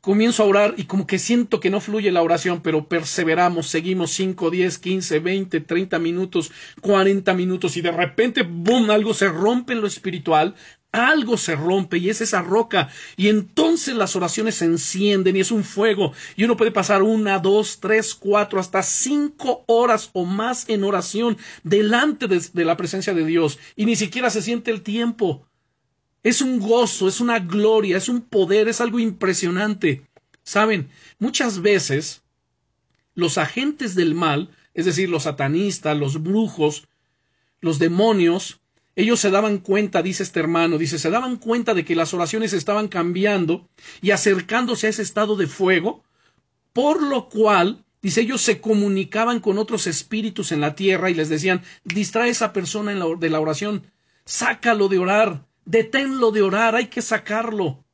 [0.00, 4.12] comienzo a orar y como que siento que no fluye la oración, pero perseveramos, seguimos
[4.12, 9.72] 5, 10, 15, 20, 30 minutos, 40 minutos y de repente, ¡boom!, algo se rompe
[9.72, 10.54] en lo espiritual,
[10.98, 15.50] algo se rompe y es esa roca y entonces las oraciones se encienden y es
[15.50, 20.68] un fuego y uno puede pasar una, dos, tres, cuatro, hasta cinco horas o más
[20.68, 25.46] en oración delante de la presencia de Dios y ni siquiera se siente el tiempo.
[26.22, 30.02] Es un gozo, es una gloria, es un poder, es algo impresionante.
[30.42, 32.22] Saben, muchas veces
[33.14, 36.88] los agentes del mal, es decir, los satanistas, los brujos,
[37.60, 38.60] los demonios,
[38.98, 42.52] ellos se daban cuenta, dice este hermano, dice, se daban cuenta de que las oraciones
[42.52, 43.68] estaban cambiando
[44.02, 46.02] y acercándose a ese estado de fuego,
[46.72, 51.28] por lo cual, dice, ellos se comunicaban con otros espíritus en la tierra y les
[51.28, 53.84] decían, distrae a esa persona de la oración,
[54.24, 57.84] sácalo de orar, deténlo de orar, hay que sacarlo.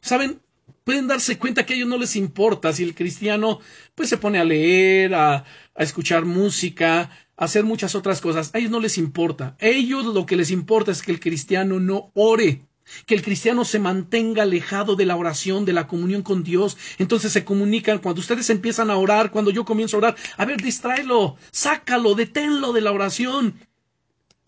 [0.00, 0.42] ¿Saben?
[0.82, 3.60] Pueden darse cuenta que a ellos no les importa si el cristiano
[3.94, 8.50] pues se pone a leer, a, a escuchar música, hacer muchas otras cosas.
[8.54, 9.56] A ellos no les importa.
[9.60, 12.66] A ellos lo que les importa es que el cristiano no ore
[13.06, 16.76] que el cristiano se mantenga alejado de la oración, de la comunión con Dios.
[16.98, 20.60] Entonces se comunican cuando ustedes empiezan a orar, cuando yo comienzo a orar, a ver,
[20.60, 23.54] distráelo, sácalo, deténlo de la oración,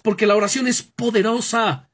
[0.02, 1.88] porque la oración es poderosa.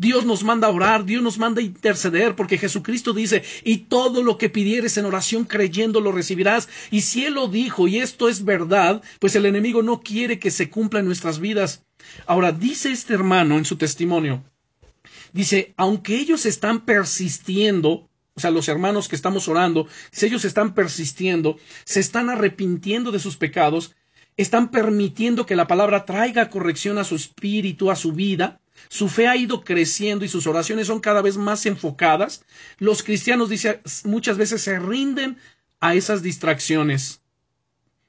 [0.00, 4.22] Dios nos manda a orar, Dios nos manda a interceder, porque Jesucristo dice, y todo
[4.22, 6.70] lo que pidieres en oración creyendo lo recibirás.
[6.90, 10.50] Y si Él lo dijo, y esto es verdad, pues el enemigo no quiere que
[10.50, 11.84] se cumpla en nuestras vidas.
[12.26, 14.42] Ahora, dice este hermano en su testimonio,
[15.34, 20.72] dice, aunque ellos están persistiendo, o sea, los hermanos que estamos orando, si ellos están
[20.72, 23.94] persistiendo, se están arrepintiendo de sus pecados,
[24.38, 29.28] están permitiendo que la palabra traiga corrección a su espíritu, a su vida, su fe
[29.28, 32.44] ha ido creciendo y sus oraciones son cada vez más enfocadas.
[32.78, 35.38] Los cristianos, dice, muchas veces se rinden
[35.80, 37.20] a esas distracciones.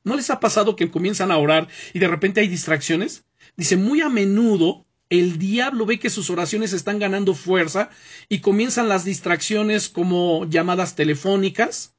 [0.04, 3.24] ¿No les ha pasado que comienzan a orar y de repente hay distracciones?
[3.56, 7.90] Dice, muy a menudo el diablo ve que sus oraciones están ganando fuerza
[8.30, 11.96] y comienzan las distracciones como llamadas telefónicas,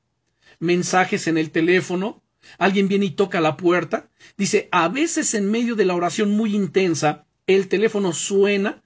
[0.58, 2.22] mensajes en el teléfono,
[2.58, 4.08] alguien viene y toca la puerta.
[4.38, 8.82] Dice, a veces en medio de la oración muy intensa, el teléfono suena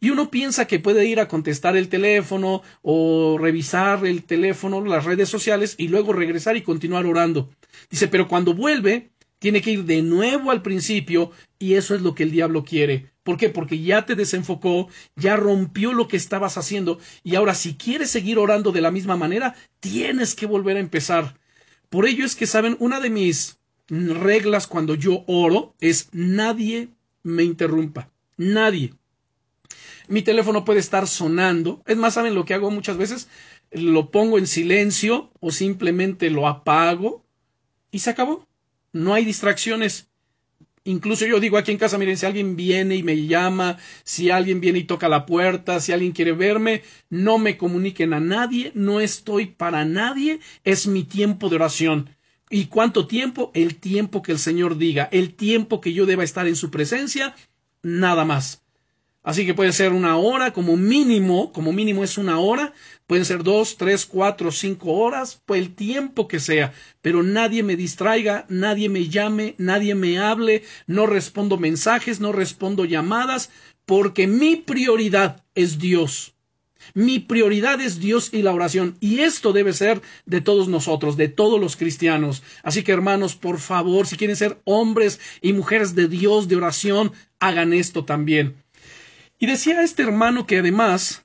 [0.00, 5.04] y uno piensa que puede ir a contestar el teléfono o revisar el teléfono, las
[5.04, 7.50] redes sociales y luego regresar y continuar orando.
[7.90, 12.14] Dice, pero cuando vuelve, tiene que ir de nuevo al principio y eso es lo
[12.14, 13.50] que el diablo quiere, ¿Por qué?
[13.50, 18.38] Porque ya te desenfocó, ya rompió lo que estabas haciendo y ahora si quieres seguir
[18.38, 21.36] orando de la misma manera, tienes que volver a empezar.
[21.90, 26.90] Por ello es que, saben, una de mis reglas cuando yo oro es nadie
[27.26, 28.08] me interrumpa.
[28.36, 28.94] Nadie.
[30.08, 31.82] Mi teléfono puede estar sonando.
[31.86, 33.28] Es más, ¿saben lo que hago muchas veces?
[33.72, 37.24] Lo pongo en silencio o simplemente lo apago
[37.90, 38.46] y se acabó.
[38.92, 40.08] No hay distracciones.
[40.84, 44.60] Incluso yo digo aquí en casa, miren, si alguien viene y me llama, si alguien
[44.60, 49.00] viene y toca la puerta, si alguien quiere verme, no me comuniquen a nadie, no
[49.00, 52.15] estoy para nadie, es mi tiempo de oración.
[52.48, 53.50] ¿Y cuánto tiempo?
[53.54, 57.34] El tiempo que el Señor diga, el tiempo que yo deba estar en su presencia,
[57.82, 58.62] nada más.
[59.24, 62.72] Así que puede ser una hora como mínimo, como mínimo es una hora,
[63.08, 67.74] pueden ser dos, tres, cuatro, cinco horas, pues el tiempo que sea, pero nadie me
[67.74, 73.50] distraiga, nadie me llame, nadie me hable, no respondo mensajes, no respondo llamadas,
[73.84, 76.35] porque mi prioridad es Dios.
[76.94, 78.96] Mi prioridad es Dios y la oración.
[79.00, 82.42] Y esto debe ser de todos nosotros, de todos los cristianos.
[82.62, 87.12] Así que hermanos, por favor, si quieren ser hombres y mujeres de Dios, de oración,
[87.40, 88.56] hagan esto también.
[89.38, 91.24] Y decía este hermano que además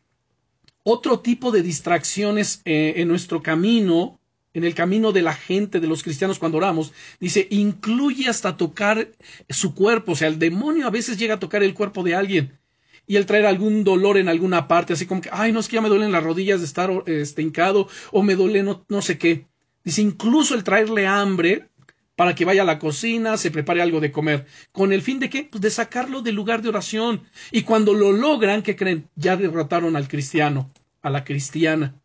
[0.83, 4.19] otro tipo de distracciones eh, en nuestro camino,
[4.53, 9.09] en el camino de la gente, de los cristianos cuando oramos, dice, incluye hasta tocar
[9.49, 12.60] su cuerpo, o sea, el demonio a veces llega a tocar el cuerpo de alguien
[13.07, 15.75] y el traer algún dolor en alguna parte, así como que, ay, no es que
[15.75, 19.17] ya me duelen las rodillas de estar este, hincado o me duele no, no sé
[19.17, 19.47] qué.
[19.83, 21.71] Dice, incluso el traerle hambre
[22.15, 25.29] para que vaya a la cocina, se prepare algo de comer, con el fin de
[25.29, 25.43] qué?
[25.43, 27.23] Pues de sacarlo del lugar de oración.
[27.51, 29.09] Y cuando lo logran, ¿qué creen?
[29.15, 31.95] Ya derrotaron al cristiano, a la cristiana.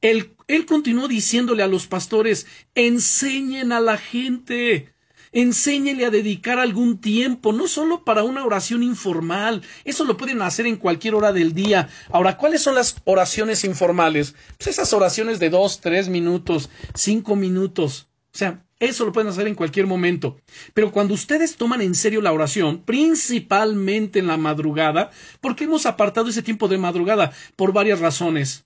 [0.00, 4.92] Él, él continuó diciéndole a los pastores, enseñen a la gente,
[5.32, 10.66] enséñenle a dedicar algún tiempo, no solo para una oración informal, eso lo pueden hacer
[10.66, 11.88] en cualquier hora del día.
[12.10, 14.34] Ahora, ¿cuáles son las oraciones informales?
[14.58, 18.08] Pues esas oraciones de dos, tres minutos, cinco minutos.
[18.32, 20.38] O sea, eso lo pueden hacer en cualquier momento.
[20.72, 25.84] Pero cuando ustedes toman en serio la oración, principalmente en la madrugada, ¿por qué hemos
[25.84, 27.32] apartado ese tiempo de madrugada?
[27.56, 28.64] Por varias razones.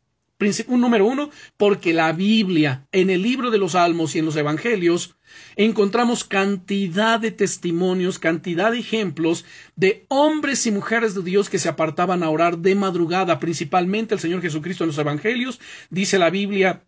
[0.68, 4.36] Un número uno, porque la Biblia, en el libro de los Salmos y en los
[4.36, 5.16] Evangelios,
[5.56, 9.44] encontramos cantidad de testimonios, cantidad de ejemplos
[9.76, 14.20] de hombres y mujeres de Dios que se apartaban a orar de madrugada, principalmente el
[14.20, 15.60] Señor Jesucristo en los Evangelios.
[15.90, 16.82] Dice la Biblia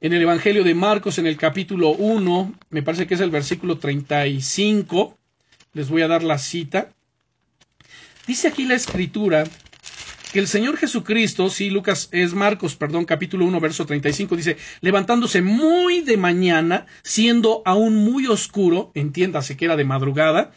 [0.00, 3.78] en el Evangelio de Marcos, en el capítulo 1, me parece que es el versículo
[3.78, 5.16] 35,
[5.74, 6.90] les voy a dar la cita.
[8.26, 9.44] Dice aquí la escritura
[10.32, 15.42] que el Señor Jesucristo, sí, Lucas, es Marcos, perdón, capítulo 1, verso 35, dice, levantándose
[15.42, 20.52] muy de mañana, siendo aún muy oscuro, entiéndase que era de madrugada,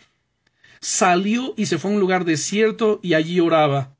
[0.80, 3.96] salió y se fue a un lugar desierto y allí oraba.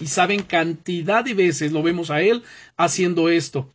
[0.00, 2.42] Y saben, cantidad de veces lo vemos a él
[2.78, 3.74] haciendo esto.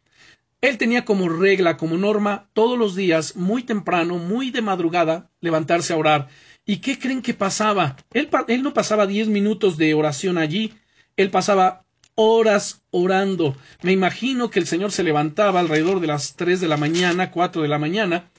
[0.60, 5.94] Él tenía como regla, como norma, todos los días, muy temprano, muy de madrugada, levantarse
[5.94, 6.30] a orar.
[6.66, 7.98] ¿Y qué creen que pasaba?
[8.14, 10.74] Él, él no pasaba diez minutos de oración allí,
[11.22, 11.84] él pasaba
[12.16, 13.56] horas orando.
[13.82, 17.62] Me imagino que el Señor se levantaba alrededor de las tres de la mañana, cuatro
[17.62, 18.30] de la mañana,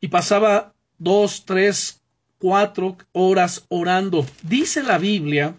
[0.00, 2.02] y pasaba dos, tres,
[2.38, 4.26] cuatro horas orando.
[4.42, 5.56] Dice la Biblia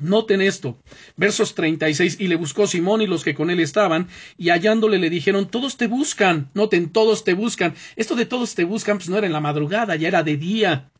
[0.00, 0.76] Noten esto,
[1.16, 5.08] versos 36, y le buscó Simón y los que con él estaban, y hallándole le
[5.08, 7.74] dijeron, todos te buscan, noten, todos te buscan.
[7.96, 10.90] Esto de todos te buscan, pues no era en la madrugada, ya era de día.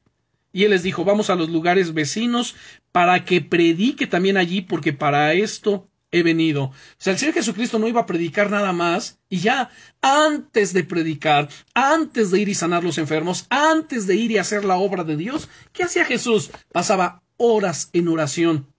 [0.53, 2.55] Y él les dijo, vamos a los lugares vecinos
[2.93, 6.65] para que predique también allí, porque para esto he venido.
[6.65, 10.85] O sea, el Señor Jesucristo no iba a predicar nada más, y ya antes de
[10.85, 15.05] predicar, antes de ir y sanar los enfermos, antes de ir y hacer la obra
[15.05, 16.51] de Dios, ¿qué hacía Jesús?
[16.73, 18.76] Pasaba horas en oración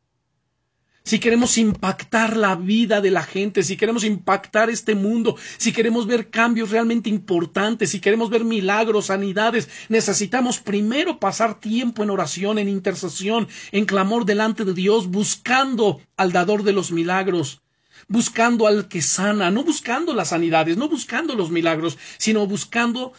[1.07, 6.05] si queremos impactar la vida de la gente, si queremos impactar este mundo, si queremos
[6.05, 12.59] ver cambios realmente importantes, si queremos ver milagros, sanidades, necesitamos primero pasar tiempo en oración,
[12.59, 17.61] en intercesión, en clamor delante de Dios, buscando al dador de los milagros
[18.09, 23.11] buscando al que sana, no buscando las sanidades, no buscando los milagros, sino buscando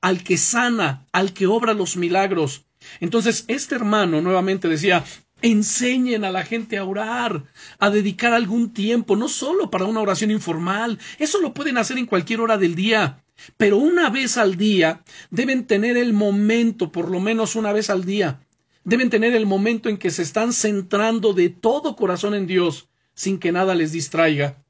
[0.00, 2.64] al que sana, al que obra los milagros.
[3.00, 5.04] Entonces, este hermano nuevamente decía,
[5.44, 7.44] Enseñen a la gente a orar,
[7.78, 12.06] a dedicar algún tiempo, no solo para una oración informal, eso lo pueden hacer en
[12.06, 13.22] cualquier hora del día,
[13.58, 18.06] pero una vez al día deben tener el momento, por lo menos una vez al
[18.06, 18.40] día,
[18.84, 23.38] deben tener el momento en que se están centrando de todo corazón en Dios, sin
[23.38, 24.64] que nada les distraiga.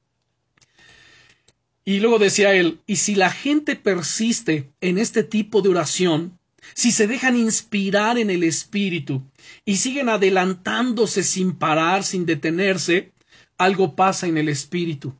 [1.84, 6.36] Y luego decía él, y si la gente persiste en este tipo de oración,
[6.72, 9.22] si se dejan inspirar en el Espíritu
[9.64, 13.12] y siguen adelantándose sin parar, sin detenerse,
[13.58, 15.14] algo pasa en el Espíritu.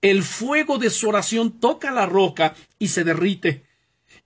[0.00, 3.64] El fuego de su oración toca la roca y se derrite.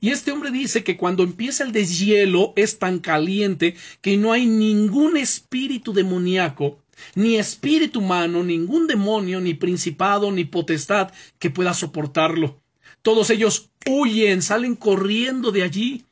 [0.00, 4.46] Y este hombre dice que cuando empieza el deshielo es tan caliente que no hay
[4.46, 6.78] ningún espíritu demoníaco,
[7.14, 12.61] ni espíritu humano, ningún demonio, ni principado, ni potestad que pueda soportarlo.
[13.02, 16.05] Todos ellos huyen, salen corriendo de allí.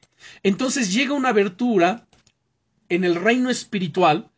[0.42, 2.08] Entonces llega una abertura
[2.88, 4.30] en el reino espiritual.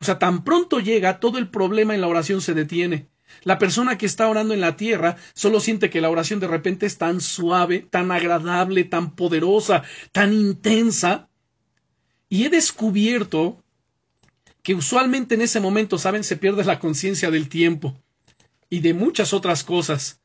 [0.00, 3.08] O sea, tan pronto llega, todo el problema en la oración se detiene.
[3.42, 6.86] La persona que está orando en la tierra solo siente que la oración de repente
[6.86, 9.82] es tan suave, tan agradable, tan poderosa,
[10.12, 11.28] tan intensa.
[12.28, 13.62] Y he descubierto
[14.62, 17.96] que usualmente en ese momento, saben, se pierde la conciencia del tiempo
[18.70, 20.20] y de muchas otras cosas.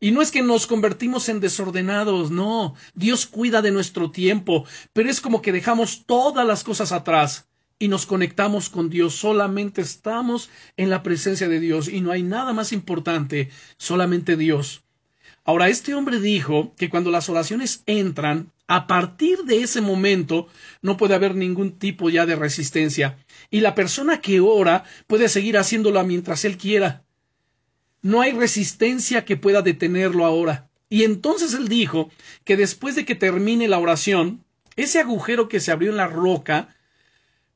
[0.00, 2.74] Y no es que nos convertimos en desordenados, no.
[2.94, 7.88] Dios cuida de nuestro tiempo, pero es como que dejamos todas las cosas atrás y
[7.88, 9.14] nos conectamos con Dios.
[9.14, 14.82] Solamente estamos en la presencia de Dios y no hay nada más importante, solamente Dios.
[15.44, 20.48] Ahora, este hombre dijo que cuando las oraciones entran, a partir de ese momento
[20.80, 23.18] no puede haber ningún tipo ya de resistencia
[23.50, 27.03] y la persona que ora puede seguir haciéndolo mientras él quiera.
[28.04, 30.68] No hay resistencia que pueda detenerlo ahora.
[30.90, 32.10] Y entonces él dijo
[32.44, 34.44] que después de que termine la oración,
[34.76, 36.76] ese agujero que se abrió en la roca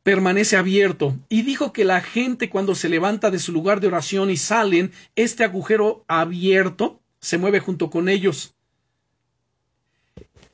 [0.02, 1.14] permanece abierto.
[1.28, 4.90] Y dijo que la gente cuando se levanta de su lugar de oración y salen,
[5.16, 8.54] este agujero abierto se mueve junto con ellos.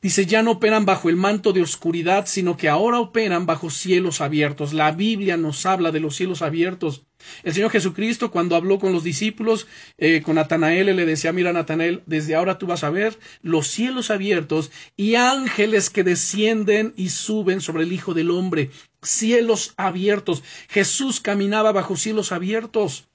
[0.04, 4.20] Dice, ya no operan bajo el manto de oscuridad, sino que ahora operan bajo cielos
[4.20, 4.74] abiertos.
[4.74, 7.06] La Biblia nos habla de los cielos abiertos.
[7.42, 12.02] El Señor Jesucristo, cuando habló con los discípulos, eh, con Natanael, le decía, mira Natanael,
[12.04, 17.62] desde ahora tú vas a ver los cielos abiertos y ángeles que descienden y suben
[17.62, 18.72] sobre el Hijo del Hombre.
[19.00, 20.42] Cielos abiertos.
[20.68, 23.08] Jesús caminaba bajo cielos abiertos.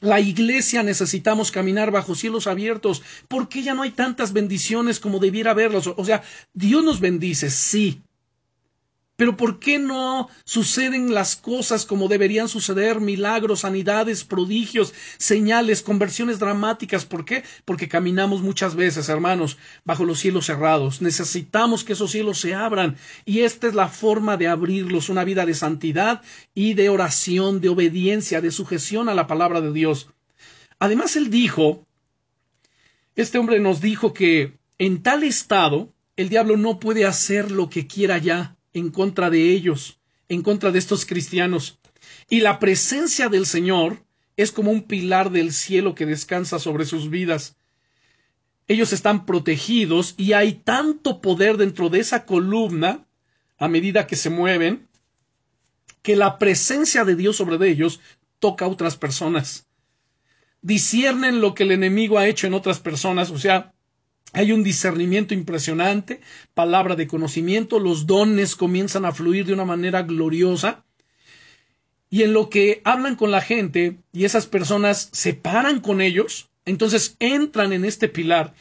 [0.00, 3.02] La iglesia necesitamos caminar bajo cielos abiertos.
[3.28, 5.86] ¿Por qué ya no hay tantas bendiciones como debiera haberlos?
[5.96, 6.22] O sea,
[6.54, 8.02] Dios nos bendice, sí,
[9.18, 13.00] pero ¿por qué no suceden las cosas como deberían suceder?
[13.00, 17.04] Milagros, sanidades, prodigios, señales, conversiones dramáticas.
[17.04, 17.42] ¿Por qué?
[17.64, 21.02] Porque caminamos muchas veces, hermanos, bajo los cielos cerrados.
[21.02, 22.96] Necesitamos que esos cielos se abran.
[23.24, 26.22] Y esta es la forma de abrirlos, una vida de santidad
[26.54, 30.10] y de oración, de obediencia, de sujeción a la palabra de Dios.
[30.78, 31.84] Además, él dijo,
[33.16, 37.88] este hombre nos dijo que en tal estado el diablo no puede hacer lo que
[37.88, 39.98] quiera ya en contra de ellos,
[40.28, 41.78] en contra de estos cristianos.
[42.28, 44.04] Y la presencia del Señor
[44.36, 47.56] es como un pilar del cielo que descansa sobre sus vidas.
[48.68, 53.06] Ellos están protegidos y hay tanto poder dentro de esa columna
[53.58, 54.86] a medida que se mueven
[56.02, 58.00] que la presencia de Dios sobre ellos
[58.38, 59.66] toca a otras personas.
[60.62, 63.74] Disciernen lo que el enemigo ha hecho en otras personas, o sea,
[64.32, 66.20] hay un discernimiento impresionante,
[66.54, 70.84] palabra de conocimiento, los dones comienzan a fluir de una manera gloriosa.
[72.10, 76.50] Y en lo que hablan con la gente y esas personas se paran con ellos,
[76.64, 78.54] entonces entran en este pilar.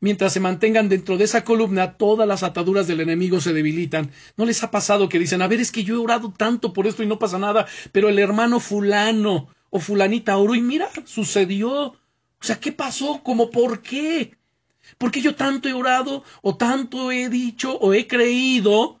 [0.00, 4.10] Mientras se mantengan dentro de esa columna, todas las ataduras del enemigo se debilitan.
[4.36, 6.88] ¿No les ha pasado que dicen, a ver, es que yo he orado tanto por
[6.88, 11.70] esto y no pasa nada, pero el hermano fulano o fulanita oró y mira, sucedió.
[11.70, 11.96] O
[12.40, 13.20] sea, ¿qué pasó?
[13.22, 14.32] ¿Cómo por qué?
[14.98, 19.00] Porque yo tanto he orado o tanto he dicho o he creído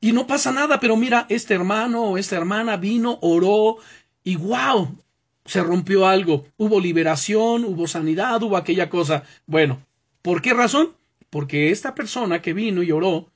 [0.00, 3.78] y no pasa nada, pero mira, este hermano o esta hermana vino, oró
[4.22, 4.96] y wow,
[5.44, 9.24] se rompió algo, hubo liberación, hubo sanidad, hubo aquella cosa.
[9.46, 9.82] Bueno,
[10.22, 10.92] ¿por qué razón?
[11.30, 13.30] Porque esta persona que vino y oró,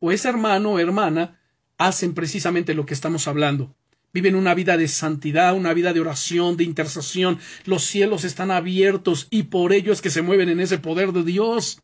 [0.00, 1.38] o ese hermano o hermana,
[1.78, 3.74] hacen precisamente lo que estamos hablando
[4.14, 7.40] viven una vida de santidad, una vida de oración, de intercesión.
[7.64, 11.24] Los cielos están abiertos y por ello es que se mueven en ese poder de
[11.24, 11.82] Dios.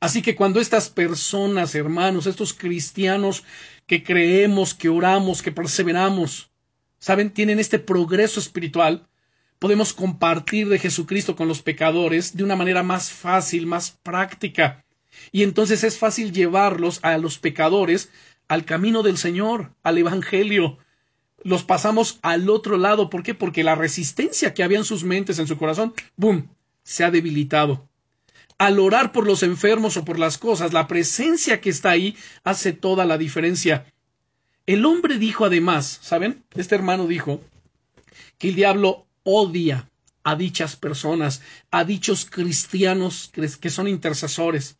[0.00, 3.42] Así que cuando estas personas, hermanos, estos cristianos
[3.86, 6.50] que creemos, que oramos, que perseveramos,
[6.98, 9.08] saben, tienen este progreso espiritual,
[9.58, 14.84] podemos compartir de Jesucristo con los pecadores de una manera más fácil, más práctica.
[15.32, 18.10] Y entonces es fácil llevarlos a los pecadores
[18.46, 20.78] al camino del Señor, al Evangelio,
[21.44, 23.10] los pasamos al otro lado.
[23.10, 23.34] ¿Por qué?
[23.34, 26.48] Porque la resistencia que había en sus mentes, en su corazón, ¡boom!,
[26.82, 27.88] se ha debilitado.
[28.58, 32.72] Al orar por los enfermos o por las cosas, la presencia que está ahí hace
[32.72, 33.92] toda la diferencia.
[34.66, 36.44] El hombre dijo además, ¿saben?
[36.54, 37.40] Este hermano dijo
[38.38, 39.90] que el diablo odia
[40.22, 43.30] a dichas personas, a dichos cristianos
[43.60, 44.78] que son intercesores.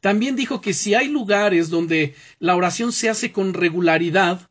[0.00, 4.48] También dijo que si hay lugares donde la oración se hace con regularidad,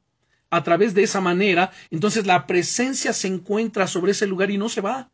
[0.56, 4.70] a través de esa manera, entonces la presencia se encuentra sobre ese lugar y no
[4.70, 5.10] se va.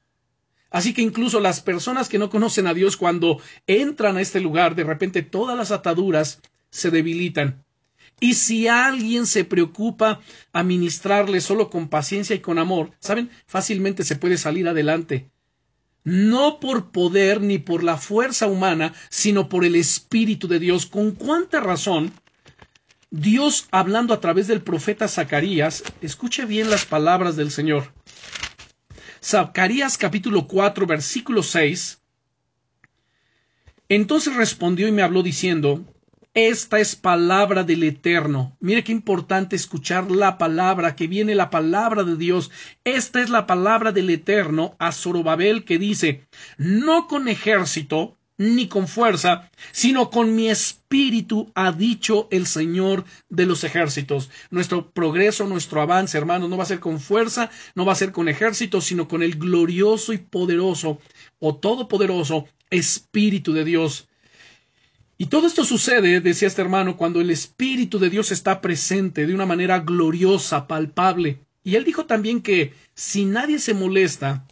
[0.69, 4.75] Así que incluso las personas que no conocen a Dios cuando entran a este lugar,
[4.75, 7.63] de repente todas las ataduras se debilitan.
[8.19, 10.19] Y si alguien se preocupa
[10.51, 13.29] a ministrarle solo con paciencia y con amor, ¿saben?
[13.47, 15.31] Fácilmente se puede salir adelante.
[16.03, 20.85] No por poder ni por la fuerza humana, sino por el Espíritu de Dios.
[20.85, 22.11] ¿Con cuánta razón?
[23.11, 27.91] Dios hablando a través del profeta Zacarías, escuche bien las palabras del Señor.
[29.23, 32.01] Zacarías capítulo 4 versículo 6.
[33.89, 35.83] Entonces respondió y me habló diciendo,
[36.35, 38.55] esta es palabra del Eterno.
[38.59, 42.51] Mire qué importante escuchar la palabra, que viene la palabra de Dios.
[42.83, 46.27] Esta es la palabra del Eterno a Zorobabel que dice,
[46.59, 53.45] no con ejército, ni con fuerza, sino con mi espíritu, ha dicho el Señor de
[53.45, 54.31] los ejércitos.
[54.49, 58.13] Nuestro progreso, nuestro avance, hermanos, no va a ser con fuerza, no va a ser
[58.13, 60.99] con ejército, sino con el glorioso y poderoso
[61.39, 64.07] o todopoderoso Espíritu de Dios.
[65.17, 69.33] Y todo esto sucede, decía este hermano, cuando el Espíritu de Dios está presente de
[69.35, 71.39] una manera gloriosa, palpable.
[71.61, 74.47] Y él dijo también que si nadie se molesta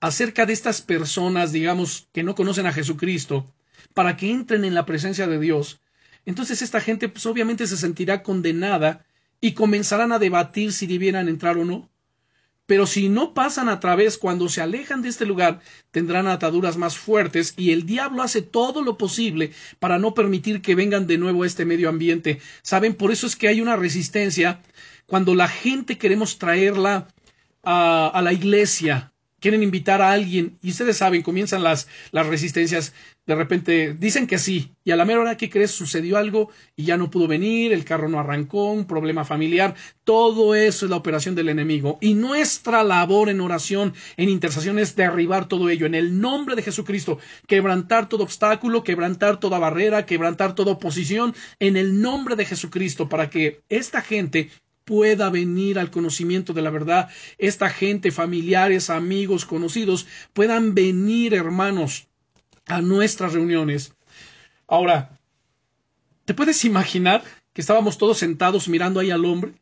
[0.00, 3.52] acerca de estas personas, digamos, que no conocen a Jesucristo,
[3.94, 5.80] para que entren en la presencia de Dios,
[6.26, 9.06] entonces esta gente pues obviamente se sentirá condenada
[9.40, 11.90] y comenzarán a debatir si debieran entrar o no.
[12.66, 16.96] Pero si no pasan a través, cuando se alejan de este lugar, tendrán ataduras más
[16.96, 21.42] fuertes y el diablo hace todo lo posible para no permitir que vengan de nuevo
[21.42, 22.40] a este medio ambiente.
[22.62, 24.60] Saben, por eso es que hay una resistencia
[25.06, 27.08] cuando la gente queremos traerla
[27.64, 32.94] a, a la iglesia, quieren invitar a alguien y ustedes saben, comienzan las, las resistencias,
[33.26, 36.84] de repente dicen que sí y a la mera hora que crees sucedió algo y
[36.84, 39.74] ya no pudo venir, el carro no arrancó, un problema familiar,
[40.04, 41.98] todo eso es la operación del enemigo.
[42.00, 45.86] Y nuestra labor en oración, en intercesión es derribar todo ello.
[45.86, 51.34] En el nombre de Jesucristo, quebrantar todo obstáculo, quebrantar toda barrera, quebrantar toda oposición.
[51.60, 54.50] En el nombre de Jesucristo para que esta gente
[54.90, 62.08] pueda venir al conocimiento de la verdad, esta gente, familiares, amigos, conocidos, puedan venir, hermanos,
[62.66, 63.92] a nuestras reuniones.
[64.66, 65.16] Ahora,
[66.24, 67.22] ¿te puedes imaginar
[67.52, 69.52] que estábamos todos sentados mirando ahí al hombre?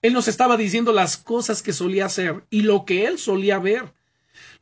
[0.00, 3.92] Él nos estaba diciendo las cosas que solía hacer y lo que él solía ver.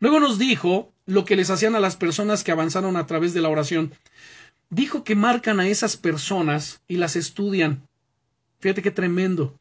[0.00, 3.42] Luego nos dijo lo que les hacían a las personas que avanzaron a través de
[3.42, 3.92] la oración.
[4.70, 7.86] Dijo que marcan a esas personas y las estudian
[8.62, 9.58] Fíjate qué tremendo.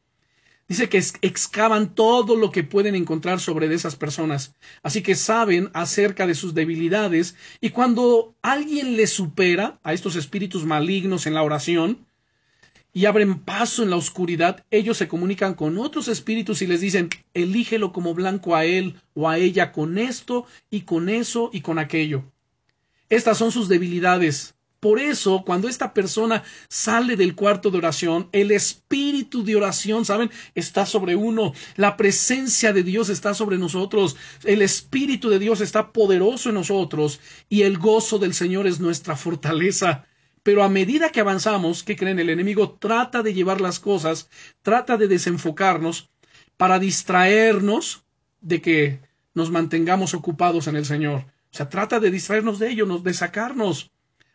[0.68, 4.54] Dice que excavan todo lo que pueden encontrar sobre esas personas.
[4.84, 10.66] Así que saben acerca de sus debilidades y cuando alguien les supera a estos espíritus
[10.66, 12.06] malignos en la oración
[12.94, 17.10] y abren paso en la oscuridad, ellos se comunican con otros espíritus y les dicen,
[17.34, 21.80] elígelo como blanco a él o a ella con esto y con eso y con
[21.80, 22.24] aquello.
[23.10, 24.54] Estas son sus debilidades.
[24.82, 30.32] Por eso, cuando esta persona sale del cuarto de oración, el espíritu de oración, ¿saben?
[30.56, 31.54] Está sobre uno.
[31.76, 34.18] La presencia de Dios está sobre nosotros.
[34.44, 37.20] El espíritu de Dios está poderoso en nosotros.
[37.48, 40.08] Y el gozo del Señor es nuestra fortaleza.
[40.42, 42.18] Pero a medida que avanzamos, ¿qué creen?
[42.18, 44.32] El enemigo trata de llevar las cosas,
[44.64, 46.10] trata de desenfocarnos
[46.58, 48.04] para distraernos
[48.40, 49.00] de que
[49.36, 51.26] nos mantengamos ocupados en el Señor.
[51.54, 53.92] O sea, trata de distraernos de ello, de sacarnos.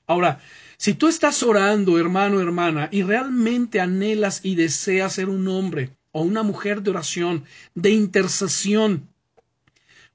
[0.07, 0.41] Ahora,
[0.77, 6.23] si tú estás orando, hermano, hermana, y realmente anhelas y deseas ser un hombre o
[6.23, 7.45] una mujer de oración,
[7.75, 9.09] de intercesión,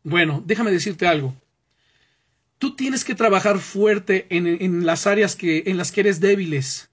[0.04, 1.36] bueno, déjame decirte algo.
[2.58, 6.90] Tú tienes que trabajar fuerte en, en las áreas que, en las que eres débiles.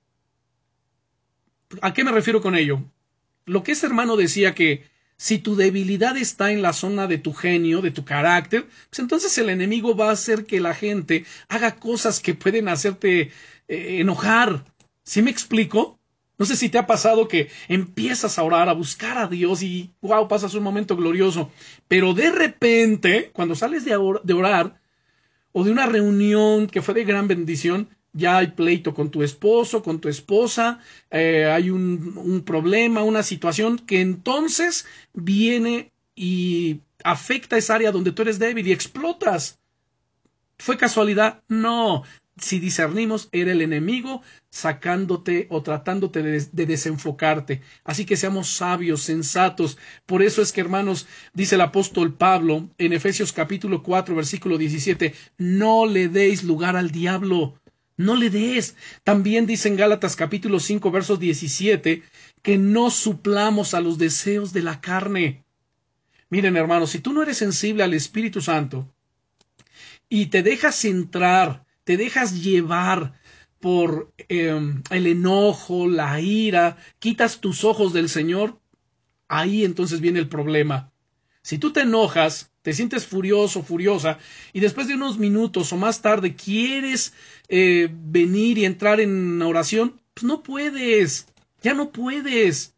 [1.83, 2.83] ¿A qué me refiero con ello?
[3.45, 4.85] Lo que ese hermano decía que
[5.19, 9.37] si tu debilidad está en la zona de tu genio, de tu carácter, pues entonces
[9.37, 13.33] el enemigo va a hacer que la gente haga cosas que pueden hacerte
[13.67, 14.65] eh, enojar.
[15.03, 15.99] ¿Sí me explico?
[16.39, 19.91] No sé si te ha pasado que empiezas a orar, a buscar a Dios y
[20.03, 21.51] wow, pasas un momento glorioso,
[21.89, 24.81] pero de repente, cuando sales de orar
[25.51, 27.89] o de una reunión que fue de gran bendición,
[28.19, 33.23] ya hay pleito con tu esposo, con tu esposa, eh, hay un, un problema, una
[33.23, 39.61] situación que entonces viene y afecta esa área donde tú eres débil y explotas.
[40.59, 41.43] ¿Fue casualidad?
[41.49, 42.03] No.
[42.37, 47.63] Si discernimos, era el enemigo sacándote o tratándote de, de, desenfocarte.
[47.85, 49.79] Así que seamos sabios, sensatos.
[50.07, 55.15] Por eso es que, hermanos, dice el apóstol Pablo en Efesios capítulo 4, versículo 17,
[55.39, 57.55] no le deis lugar al diablo
[57.99, 58.77] No le des.
[59.05, 62.03] También dice en Gálatas capítulo 5 versos 17
[62.43, 65.45] que no suplamos a los deseos de la carne.
[66.31, 68.89] Miren hermanos, si tú no eres sensible al Espíritu Santo
[70.09, 73.15] y te dejas entrar, te dejas llevar
[73.59, 78.61] por em, el enojo, la ira, quitas tus ojos del Señor,
[79.27, 80.93] ahí entonces viene el problema.
[81.49, 84.19] Si tú te enojas, te sientes furioso, furiosa,
[84.53, 87.15] y después de unos minutos o más tarde quieres
[87.49, 91.27] eh, venir y entrar en oración, pues no puedes,
[91.63, 92.75] ya no puedes.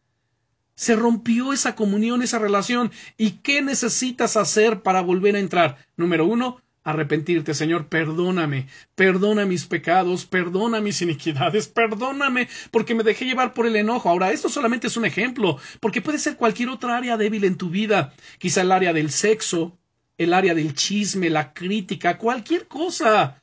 [0.76, 2.92] Se rompió esa comunión, esa relación.
[3.18, 5.84] ¿Y qué necesitas hacer para volver a entrar?
[5.96, 13.26] Número uno, arrepentirte, Señor, perdóname, perdona mis pecados, perdona mis iniquidades, perdóname porque me dejé
[13.26, 14.08] llevar por el enojo.
[14.08, 17.70] Ahora, esto solamente es un ejemplo, porque puede ser cualquier otra área débil en tu
[17.70, 19.78] vida, quizá el área del sexo,
[20.18, 23.39] el área del chisme, la crítica, cualquier cosa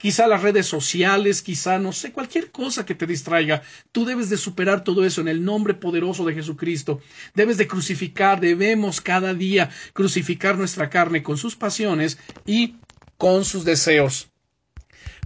[0.00, 3.62] quizá las redes sociales, quizá no sé, cualquier cosa que te distraiga.
[3.92, 7.00] Tú debes de superar todo eso en el nombre poderoso de Jesucristo.
[7.34, 12.76] Debes de crucificar, debemos cada día crucificar nuestra carne con sus pasiones y
[13.18, 14.30] con sus deseos.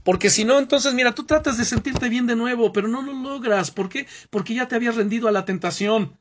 [0.02, 3.12] Porque si no, entonces, mira, tú tratas de sentirte bien de nuevo, pero no lo
[3.14, 3.70] logras.
[3.70, 4.08] ¿Por qué?
[4.28, 6.18] Porque ya te habías rendido a la tentación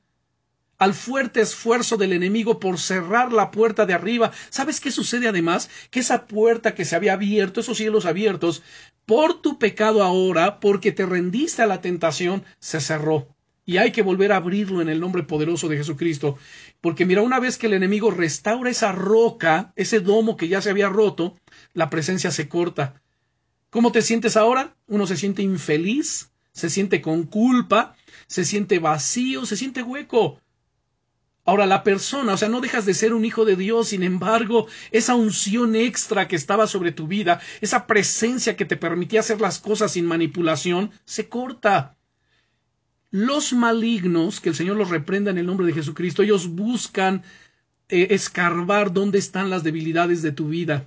[0.84, 4.34] al fuerte esfuerzo del enemigo por cerrar la puerta de arriba.
[4.50, 5.70] ¿Sabes qué sucede además?
[5.90, 8.64] Que esa puerta que se había abierto, esos cielos abiertos,
[9.06, 13.30] por tu pecado ahora, porque te rendiste a la tentación, se cerró.
[13.66, 16.38] Y hay que volver a abrirlo en el nombre poderoso de Jesucristo.
[16.82, 20.70] Porque mira, una vez que el enemigo restaura esa roca, ese domo que ya se
[20.70, 21.38] había roto,
[21.74, 23.02] la presencia se corta.
[23.70, 24.76] ¿Cómo te sientes ahora?
[24.88, 27.96] Uno se siente infeliz, se siente con culpa,
[28.28, 30.42] se siente vacío, se siente hueco.
[31.46, 34.68] Ahora, la persona, o sea, no dejas de ser un hijo de Dios, sin embargo,
[34.92, 39.60] esa unción extra que estaba sobre tu vida, esa presencia que te permitía hacer las
[39.60, 41.98] cosas sin manipulación, se corta.
[43.12, 47.24] Los malignos, que el Señor los reprenda en el nombre de Jesucristo, ellos buscan
[47.90, 50.86] eh, escarbar dónde están las debilidades de tu vida.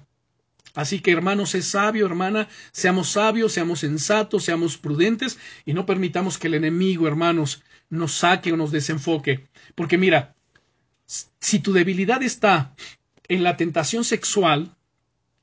[0.75, 6.39] Así que, hermanos, sé sabio, hermana, seamos sabios, seamos sensatos, seamos prudentes y no permitamos
[6.39, 9.47] que el enemigo, hermanos, nos saque o nos desenfoque.
[9.75, 10.36] Porque mira,
[11.07, 12.75] si tu debilidad está
[13.29, 14.77] en la tentación sexual,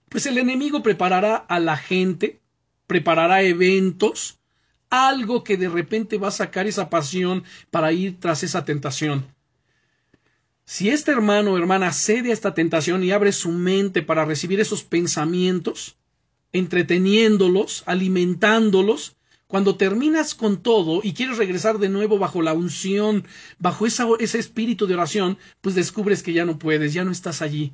[0.09, 2.41] pues el enemigo preparará a la gente,
[2.88, 4.39] preparará eventos,
[4.89, 9.26] algo que de repente va a sacar esa pasión para ir tras esa tentación.
[10.66, 14.59] Si este hermano o hermana cede a esta tentación y abre su mente para recibir
[14.59, 15.97] esos pensamientos,
[16.51, 19.16] entreteniéndolos, alimentándolos,
[19.54, 23.28] cuando terminas con todo y quieres regresar de nuevo bajo la unción,
[23.60, 27.72] bajo ese espíritu de oración, pues descubres que ya no puedes, ya no estás allí.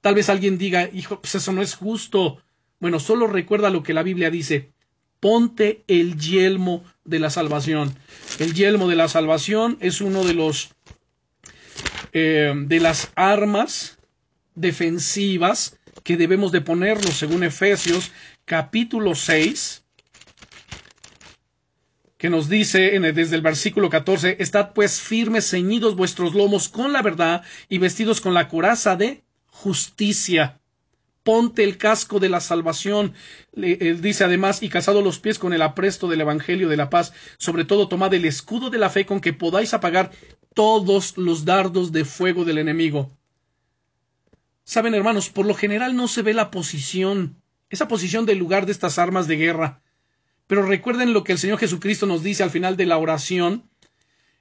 [0.00, 2.42] Tal vez alguien diga, hijo, pues eso no es justo.
[2.80, 4.72] Bueno, solo recuerda lo que la Biblia dice.
[5.20, 7.94] Ponte el yelmo de la salvación.
[8.40, 10.70] El yelmo de la salvación es uno de los
[12.12, 13.98] eh, de las armas
[14.56, 18.10] defensivas que debemos de ponernos según Efesios
[18.46, 19.83] capítulo 6
[22.24, 27.02] que nos dice desde el versículo 14, Estad pues firmes, ceñidos vuestros lomos con la
[27.02, 30.58] verdad y vestidos con la coraza de justicia.
[31.22, 33.12] Ponte el casco de la salvación,
[33.52, 37.12] él dice además, y casado los pies con el apresto del Evangelio de la paz,
[37.36, 40.10] sobre todo tomad el escudo de la fe con que podáis apagar
[40.54, 43.10] todos los dardos de fuego del enemigo.
[44.64, 48.72] Saben, hermanos, por lo general no se ve la posición, esa posición del lugar de
[48.72, 49.82] estas armas de guerra.
[50.54, 53.64] Pero recuerden lo que el Señor Jesucristo nos dice al final de la oración,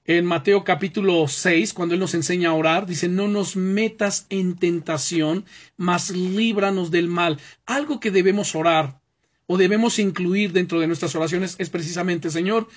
[0.06, 4.56] en Mateo capítulo 6, cuando Él nos enseña a orar, dice, no nos metas en
[4.56, 5.44] tentación,
[5.76, 7.40] mas líbranos del mal.
[7.66, 9.02] Algo que debemos orar
[9.48, 12.68] o debemos incluir dentro de nuestras oraciones es precisamente, Señor,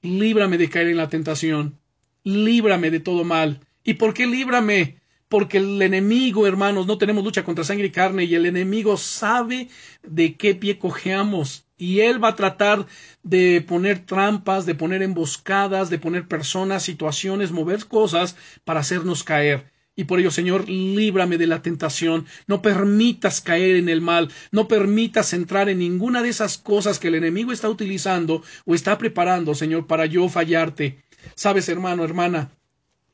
[0.00, 1.78] líbrame de caer en la tentación,
[2.24, 3.60] líbrame de todo mal.
[3.84, 4.96] ¿Y por qué líbrame?
[5.28, 9.68] Porque el enemigo, hermanos, no tenemos lucha contra sangre y carne, y el enemigo sabe
[10.02, 12.86] de qué pie cojeamos y él va a tratar
[13.22, 19.72] de poner trampas, de poner emboscadas, de poner personas, situaciones, mover cosas para hacernos caer.
[19.96, 24.68] Y por ello, Señor, líbrame de la tentación, no permitas caer en el mal, no
[24.68, 29.54] permitas entrar en ninguna de esas cosas que el enemigo está utilizando o está preparando,
[29.54, 31.02] Señor, para yo fallarte.
[31.34, 32.50] Sabes, hermano, hermana,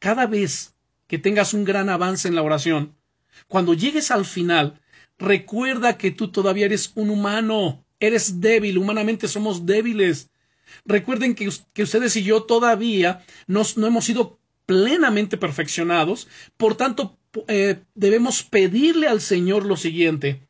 [0.00, 0.74] cada vez
[1.06, 2.96] que tengas un gran avance en la oración,
[3.46, 4.80] cuando llegues al final,
[5.18, 10.30] recuerda que tú todavía eres un humano, Eres débil, humanamente somos débiles.
[10.84, 17.16] Recuerden que, ustedes y yo todavía no hemos sido plenamente perfeccionados, por tanto
[17.48, 20.42] eh, debemos pedirle al Señor lo siguiente.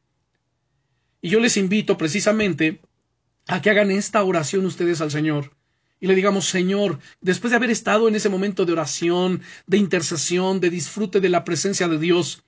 [1.20, 2.80] Y yo les invito precisamente
[3.46, 5.52] a que hagan esta oración ustedes al Señor.
[6.00, 10.60] Y le digamos, Señor, después de haber estado en ese momento de oración, de intercesión,
[10.60, 12.42] de disfrute de la presencia de Dios,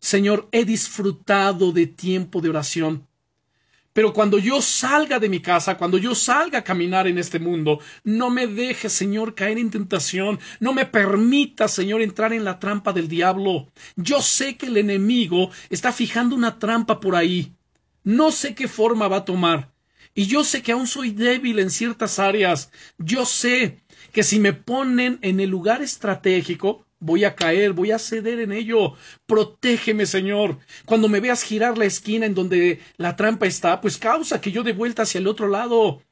[0.00, 3.06] Señor, he disfrutado de tiempo de oración.
[3.92, 7.80] Pero cuando yo salga de mi casa, cuando yo salga a caminar en este mundo,
[8.04, 12.92] no me deje, Señor, caer en tentación, no me permita, Señor, entrar en la trampa
[12.92, 13.68] del diablo.
[13.96, 17.52] Yo sé que el enemigo está fijando una trampa por ahí.
[18.04, 19.72] No sé qué forma va a tomar.
[20.14, 22.70] Y yo sé que aún soy débil en ciertas áreas.
[22.98, 23.80] Yo sé
[24.12, 28.52] que si me ponen en el lugar estratégico, Voy a caer, voy a ceder en
[28.52, 28.94] ello.
[29.26, 30.58] Protégeme, Señor.
[30.84, 34.62] Cuando me veas girar la esquina en donde la trampa está, pues causa que yo
[34.62, 36.02] dé vuelta hacia el otro lado.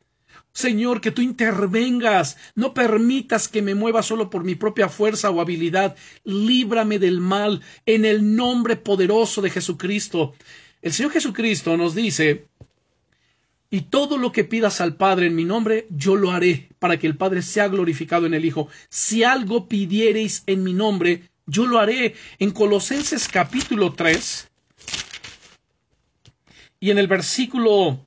[0.52, 5.40] Señor, que tú intervengas, no permitas que me mueva solo por mi propia fuerza o
[5.40, 5.94] habilidad.
[6.24, 10.34] Líbrame del mal en el nombre poderoso de Jesucristo.
[10.80, 12.48] El Señor Jesucristo nos dice
[13.70, 17.06] y todo lo que pidas al Padre en mi nombre, yo lo haré, para que
[17.06, 18.68] el Padre sea glorificado en el Hijo.
[18.88, 22.14] Si algo pidiereis en mi nombre, yo lo haré.
[22.38, 24.48] En Colosenses capítulo 3,
[26.80, 28.06] y en el versículo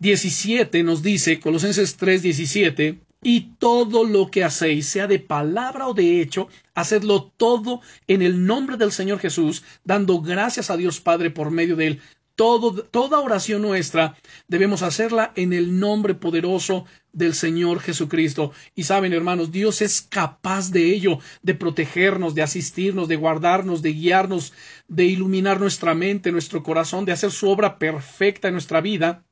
[0.00, 5.94] 17 nos dice, Colosenses 3, 17, y todo lo que hacéis, sea de palabra o
[5.94, 11.30] de hecho, hacedlo todo en el nombre del Señor Jesús, dando gracias a Dios Padre
[11.30, 12.00] por medio de él
[12.36, 14.16] toda oración nuestra
[14.48, 18.52] debemos hacerla en el nombre poderoso del Señor Jesucristo.
[18.74, 23.92] Y saben, hermanos, Dios es capaz de ello, de protegernos, de asistirnos, de guardarnos, de
[23.92, 24.52] guiarnos,
[24.88, 29.24] de iluminar nuestra mente, nuestro corazón, de hacer su obra perfecta en nuestra vida.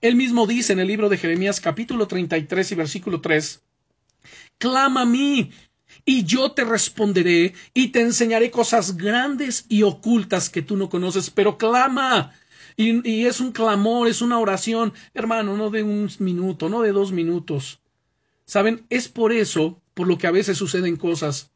[0.00, 3.62] Él mismo dice en el libro de Jeremías capítulo 33 y versículo 3,
[4.58, 5.52] Clama a mí
[6.08, 11.28] y yo te responderé y te enseñaré cosas grandes y ocultas que tú no conoces,
[11.28, 12.32] pero clama.
[12.78, 17.12] Y, es un clamor, es una oración, hermano, no de un minuto, no de dos
[17.12, 17.80] minutos.
[18.46, 21.50] Saben, es por eso, por lo que a veces suceden cosas.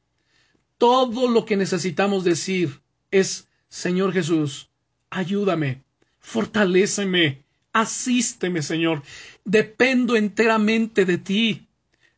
[0.77, 4.69] Todo lo que necesitamos decir es, Señor Jesús,
[5.09, 5.83] ayúdame,
[6.21, 7.43] fortaléceme,
[7.73, 9.03] asísteme, Señor.
[9.47, 11.69] Dependo enteramente de ti.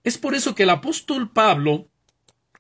[0.02, 1.86] Es por eso que el apóstol Pablo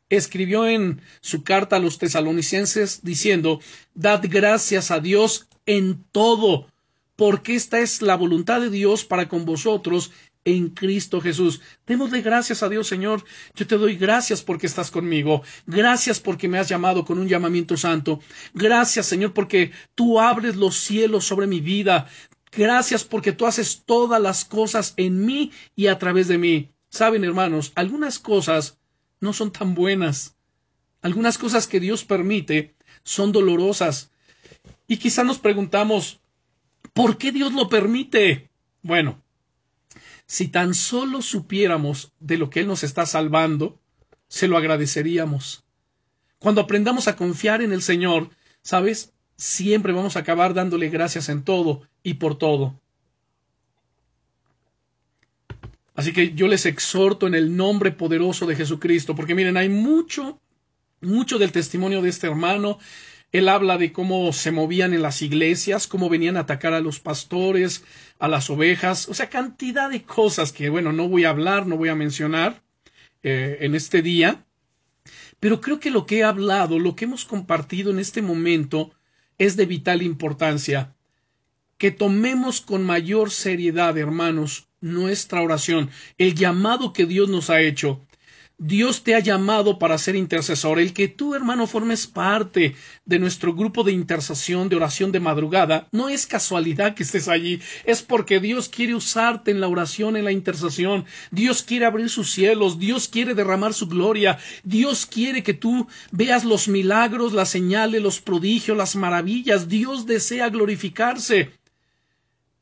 [0.08, 3.60] escribió en su carta a los tesalonicenses diciendo,
[3.94, 6.68] Dad gracias a Dios en todo,
[7.16, 10.12] porque esta es la voluntad de Dios para con vosotros
[10.44, 11.60] en Cristo Jesús.
[11.86, 13.24] Démosle gracias a Dios, Señor.
[13.54, 15.42] Yo te doy gracias porque estás conmigo.
[15.66, 18.20] Gracias porque me has llamado con un llamamiento santo.
[18.52, 22.08] Gracias, Señor, porque tú abres los cielos sobre mi vida.
[22.52, 26.70] Gracias porque tú haces todas las cosas en mí y a través de mí.
[26.88, 28.78] Saben, hermanos, algunas cosas
[29.24, 30.36] no son tan buenas.
[31.02, 34.12] Algunas cosas que Dios permite son dolorosas.
[34.86, 36.20] Y quizá nos preguntamos,
[36.92, 38.50] ¿por qué Dios lo permite?
[38.82, 39.20] Bueno,
[40.26, 43.80] si tan solo supiéramos de lo que Él nos está salvando,
[44.28, 45.64] se lo agradeceríamos.
[46.38, 48.30] Cuando aprendamos a confiar en el Señor,
[48.62, 49.12] ¿sabes?
[49.36, 52.80] Siempre vamos a acabar dándole gracias en todo y por todo.
[55.94, 60.40] Así que yo les exhorto en el nombre poderoso de Jesucristo, porque miren, hay mucho,
[61.00, 62.78] mucho del testimonio de este hermano.
[63.30, 67.00] Él habla de cómo se movían en las iglesias, cómo venían a atacar a los
[67.00, 67.84] pastores,
[68.18, 71.76] a las ovejas, o sea, cantidad de cosas que, bueno, no voy a hablar, no
[71.76, 72.62] voy a mencionar
[73.22, 74.44] eh, en este día.
[75.40, 78.92] Pero creo que lo que he hablado, lo que hemos compartido en este momento,
[79.38, 80.94] es de vital importancia.
[81.76, 88.00] Que tomemos con mayor seriedad, hermanos, nuestra oración, el llamado que Dios nos ha hecho.
[88.58, 90.78] Dios te ha llamado para ser intercesor.
[90.78, 95.88] El que tú, hermano, formes parte de nuestro grupo de intercesión, de oración de madrugada,
[95.90, 100.24] no es casualidad que estés allí, es porque Dios quiere usarte en la oración, en
[100.24, 101.04] la intercesión.
[101.32, 106.44] Dios quiere abrir sus cielos, Dios quiere derramar su gloria, Dios quiere que tú veas
[106.44, 109.68] los milagros, las señales, los prodigios, las maravillas.
[109.68, 111.50] Dios desea glorificarse.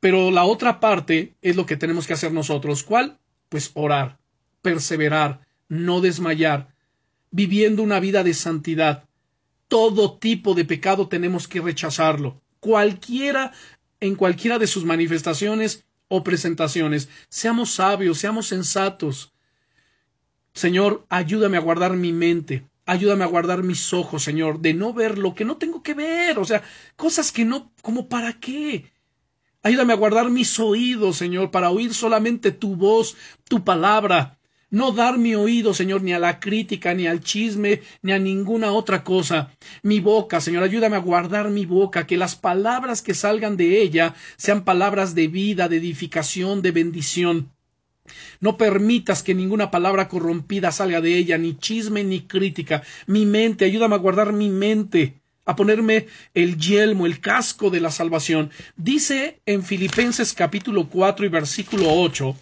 [0.02, 2.82] Pero la otra parte es lo que tenemos que hacer nosotros.
[2.82, 3.20] ¿Cuál?
[3.48, 4.18] Pues orar,
[4.60, 6.74] perseverar, no desmayar,
[7.30, 9.04] viviendo una vida de santidad.
[9.68, 12.42] Todo tipo de pecado tenemos que rechazarlo.
[12.58, 13.52] Cualquiera,
[14.00, 17.08] en cualquiera de sus manifestaciones o presentaciones.
[17.28, 19.32] Seamos sabios, seamos sensatos.
[20.52, 25.16] Señor, ayúdame a guardar mi mente, ayúdame a guardar mis ojos, Señor, de no ver
[25.16, 26.64] lo que no tengo que ver, o sea,
[26.96, 28.91] cosas que no, como para qué.
[29.64, 33.16] Ayúdame a guardar mis oídos, Señor, para oír solamente tu voz,
[33.48, 34.38] tu palabra.
[34.70, 38.72] No dar mi oído, Señor, ni a la crítica, ni al chisme, ni a ninguna
[38.72, 39.52] otra cosa.
[39.82, 44.14] Mi boca, Señor, ayúdame a guardar mi boca, que las palabras que salgan de ella
[44.36, 47.52] sean palabras de vida, de edificación, de bendición.
[48.40, 52.82] No permitas que ninguna palabra corrompida salga de ella, ni chisme ni crítica.
[53.06, 57.90] Mi mente, ayúdame a guardar mi mente, a ponerme el yelmo, el casco de la
[57.90, 58.50] salvación.
[58.76, 62.36] Dice en Filipenses capítulo 4 y versículo 8,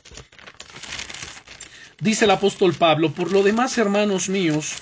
[2.00, 4.74] dice el apóstol Pablo, por lo demás, hermanos míos,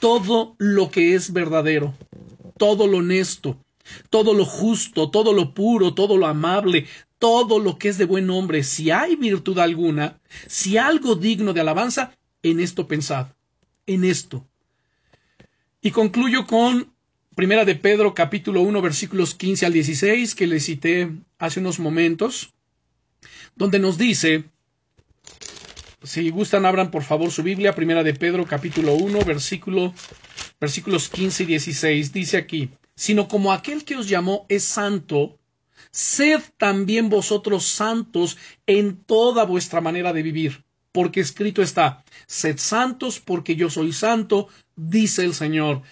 [0.00, 1.94] todo lo que es verdadero,
[2.58, 3.56] todo lo honesto,
[4.10, 6.86] todo lo justo, todo lo puro, todo lo amable,
[7.18, 11.60] todo lo que es de buen nombre, si hay virtud alguna, si algo digno de
[11.60, 13.28] alabanza, en esto pensad,
[13.86, 14.44] en esto.
[15.84, 16.94] Y concluyo con
[17.34, 21.10] Primera de Pedro capítulo 1 versículos 15 al 16 que le cité
[21.40, 22.54] hace unos momentos,
[23.56, 24.44] donde nos dice,
[26.04, 29.92] si gustan abran por favor su Biblia, Primera de Pedro capítulo 1 versículo,
[30.60, 35.40] versículos 15 y 16, dice aquí, sino como aquel que os llamó es santo,
[35.90, 43.18] Sed también vosotros santos en toda vuestra manera de vivir, porque escrito está, sed santos
[43.20, 45.82] porque yo soy santo, dice el Señor.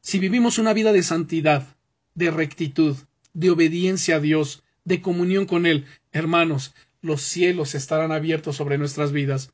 [0.00, 1.66] Si vivimos una vida de santidad,
[2.14, 2.96] de rectitud,
[3.32, 9.12] de obediencia a Dios, de comunión con Él, hermanos, los cielos estarán abiertos sobre nuestras
[9.12, 9.52] vidas.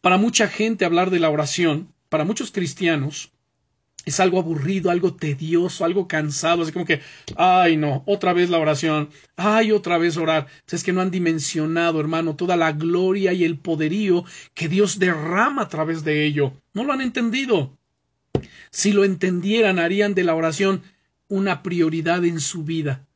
[0.00, 3.31] Para mucha gente hablar de la oración, para muchos cristianos,
[4.04, 7.00] es algo aburrido, algo tedioso, algo cansado, así como que,
[7.36, 10.46] ay no, otra vez la oración, ay otra vez orar.
[10.70, 14.24] es que no han dimensionado, hermano, toda la gloria y el poderío
[14.54, 16.52] que Dios derrama a través de ello.
[16.74, 17.76] No lo han entendido.
[18.70, 20.82] Si lo entendieran, harían de la oración
[21.28, 23.06] una prioridad en su vida.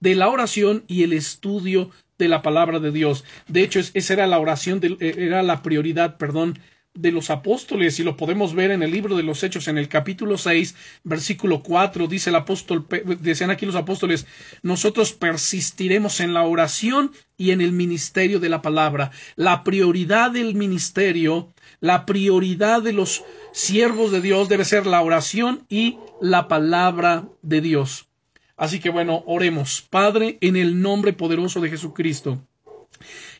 [0.00, 3.24] De la oración y el estudio de la palabra de Dios.
[3.46, 6.58] De hecho, esa era la oración, eh, era la prioridad, perdón,
[6.98, 9.88] de los apóstoles y lo podemos ver en el libro de los Hechos en el
[9.88, 10.74] capítulo 6
[11.04, 12.86] versículo 4 dice el apóstol
[13.20, 14.26] decían aquí los apóstoles
[14.62, 20.56] nosotros persistiremos en la oración y en el ministerio de la palabra la prioridad del
[20.56, 27.28] ministerio la prioridad de los siervos de Dios debe ser la oración y la palabra
[27.42, 28.08] de Dios.
[28.56, 29.82] Así que bueno oremos.
[29.82, 32.42] Padre en el nombre poderoso de Jesucristo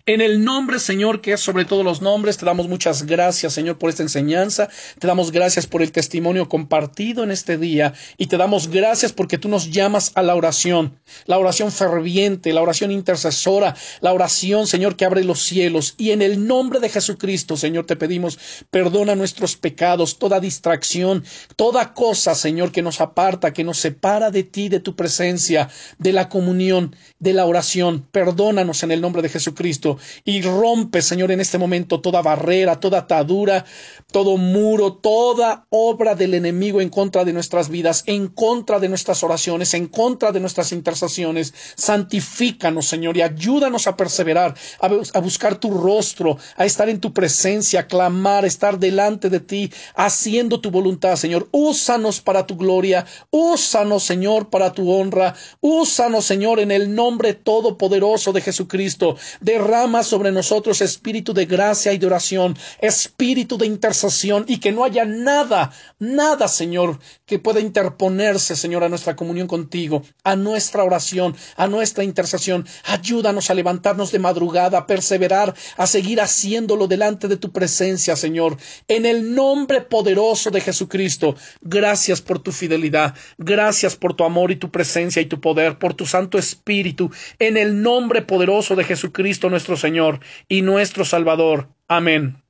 [0.09, 3.77] en el nombre, Señor, que es sobre todos los nombres, te damos muchas gracias, Señor,
[3.77, 4.71] por esta enseñanza.
[4.99, 7.93] Te damos gracias por el testimonio compartido en este día.
[8.17, 10.99] Y te damos gracias porque tú nos llamas a la oración.
[11.27, 15.95] La oración ferviente, la oración intercesora, la oración, Señor, que abre los cielos.
[15.99, 18.39] Y en el nombre de Jesucristo, Señor, te pedimos,
[18.71, 21.23] perdona nuestros pecados, toda distracción,
[21.57, 26.15] toda cosa, Señor, que nos aparta, que nos separa de ti, de tu presencia, de
[26.15, 28.09] la comunión, de la oración.
[28.11, 32.99] Perdónanos en el nombre de Jesucristo y rompe, Señor, en este momento toda barrera, toda
[32.99, 33.65] atadura,
[34.11, 39.23] todo muro, toda obra del enemigo en contra de nuestras vidas, en contra de nuestras
[39.23, 41.53] oraciones, en contra de nuestras intercesiones.
[41.77, 47.81] Santifícanos, Señor, y ayúdanos a perseverar, a, buscar tu rostro, a estar en tu presencia,
[47.81, 51.47] a clamar, a estar delante de ti, haciendo tu voluntad, Señor.
[51.53, 58.33] Úsanos para tu gloria, úsanos, Señor, para tu honra, úsanos, Señor, en el nombre todopoderoso
[58.33, 59.17] de Jesucristo.
[59.43, 63.98] Derrama sobre nosotros espíritu de gracia y de oración, espíritu de intercesión
[64.47, 70.03] y que no haya nada, nada, Señor, que pueda interponerse, Señor, a nuestra comunión contigo,
[70.25, 72.67] a nuestra oración, a nuestra intercesión.
[72.85, 78.57] Ayúdanos a levantarnos de madrugada, a perseverar, a seguir haciéndolo delante de tu presencia, Señor.
[78.89, 84.57] En el nombre poderoso de Jesucristo, gracias por tu fidelidad, gracias por tu amor y
[84.57, 87.11] tu presencia y tu poder, por tu Santo Espíritu.
[87.39, 91.69] En el nombre poderoso de Jesucristo, nuestro Señor y nuestro Salvador.
[91.89, 92.48] Amén.